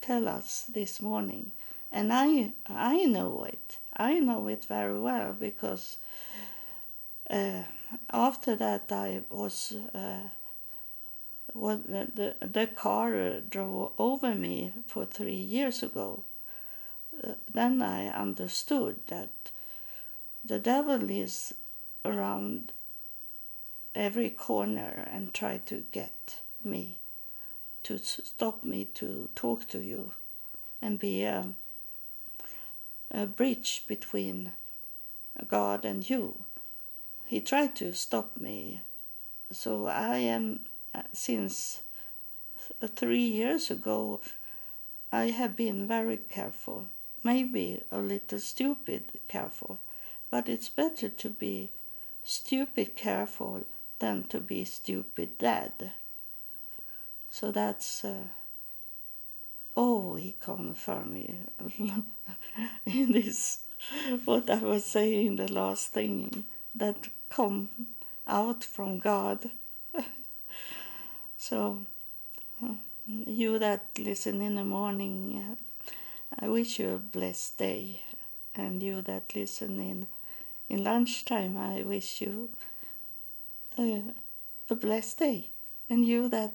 tell 0.00 0.28
us 0.28 0.64
this 0.72 1.00
morning, 1.00 1.52
and 1.92 2.12
I 2.12 2.52
I 2.66 3.04
know 3.04 3.44
it. 3.44 3.78
I 3.96 4.18
know 4.18 4.48
it 4.48 4.64
very 4.64 4.98
well 4.98 5.32
because 5.32 5.96
uh, 7.30 7.62
after 8.10 8.56
that 8.56 8.92
I 8.92 9.22
was. 9.30 9.74
Uh, 9.94 10.28
well, 11.54 11.78
the, 11.78 12.34
the 12.42 12.66
car 12.66 13.40
drove 13.40 13.92
over 13.98 14.34
me 14.34 14.72
for 14.86 15.06
three 15.06 15.40
years 15.56 15.82
ago. 15.82 16.22
Then 17.52 17.82
I 17.82 18.08
understood 18.08 18.98
that 19.08 19.30
the 20.44 20.58
devil 20.58 21.10
is 21.10 21.54
around 22.04 22.72
every 23.94 24.30
corner 24.30 25.08
and 25.10 25.32
try 25.32 25.58
to 25.66 25.84
get 25.92 26.40
me 26.62 26.96
to 27.82 27.98
stop 27.98 28.64
me 28.64 28.84
to 28.94 29.28
talk 29.36 29.68
to 29.68 29.78
you 29.78 30.10
and 30.82 30.98
be 30.98 31.22
a, 31.22 31.46
a 33.12 33.26
bridge 33.26 33.84
between 33.86 34.52
God 35.48 35.84
and 35.84 36.08
you. 36.08 36.42
He 37.26 37.40
tried 37.40 37.76
to 37.76 37.94
stop 37.94 38.36
me. 38.36 38.82
So 39.52 39.86
I 39.86 40.18
am, 40.18 40.60
uh, 40.94 41.02
since 41.12 41.80
three 42.84 43.18
years 43.18 43.70
ago, 43.70 44.20
I 45.12 45.26
have 45.30 45.56
been 45.56 45.86
very 45.86 46.16
careful, 46.16 46.86
maybe 47.26 47.82
a 47.90 47.98
little 47.98 48.38
stupid 48.38 49.02
careful, 49.26 49.80
but 50.30 50.48
it's 50.48 50.68
better 50.68 51.08
to 51.08 51.28
be 51.28 51.70
stupid 52.24 52.94
careful 52.94 53.64
than 53.98 54.22
to 54.28 54.38
be 54.38 54.64
stupid 54.64 55.36
dead. 55.38 55.92
So 57.30 57.50
that's 57.50 58.04
uh, 58.04 58.28
oh, 59.76 60.14
he 60.14 60.36
confirmed 60.40 61.12
me 61.12 61.34
in 62.86 63.12
this 63.12 63.58
what 64.24 64.48
I 64.48 64.58
was 64.58 64.84
saying, 64.84 65.36
the 65.36 65.52
last 65.52 65.92
thing 65.92 66.44
that 66.74 67.08
come 67.28 67.68
out 68.26 68.62
from 68.62 68.98
God. 69.00 69.50
so 71.36 71.80
uh, 72.64 72.74
you 73.06 73.58
that 73.58 73.86
listen 73.98 74.40
in 74.40 74.54
the 74.54 74.64
morning, 74.64 75.16
uh, 75.50 75.65
I 76.38 76.48
wish 76.48 76.78
you 76.78 76.90
a 76.90 76.98
blessed 76.98 77.58
day, 77.58 78.00
and 78.54 78.82
you 78.82 79.02
that 79.02 79.34
listen 79.34 79.80
in 79.80 80.06
in 80.68 80.82
lunchtime, 80.82 81.56
I 81.56 81.82
wish 81.82 82.20
you 82.20 82.50
uh, 83.78 84.12
a 84.68 84.74
blessed 84.74 85.18
day, 85.18 85.50
and 85.88 86.04
you 86.04 86.28
that 86.28 86.54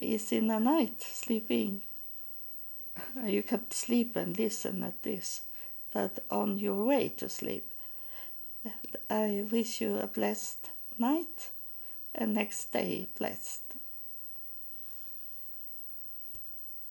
is 0.00 0.30
in 0.32 0.48
the 0.48 0.58
night 0.58 1.02
sleeping. 1.02 1.82
You 3.24 3.42
can 3.42 3.70
sleep 3.70 4.16
and 4.16 4.36
listen 4.38 4.82
at 4.82 5.02
this, 5.02 5.42
but 5.92 6.18
on 6.30 6.58
your 6.58 6.84
way 6.84 7.08
to 7.16 7.28
sleep, 7.28 7.64
I 9.08 9.46
wish 9.50 9.80
you 9.80 9.98
a 9.98 10.06
blessed 10.06 10.70
night 10.98 11.50
and 12.14 12.34
next 12.34 12.72
day 12.72 13.08
blessed. 13.18 13.67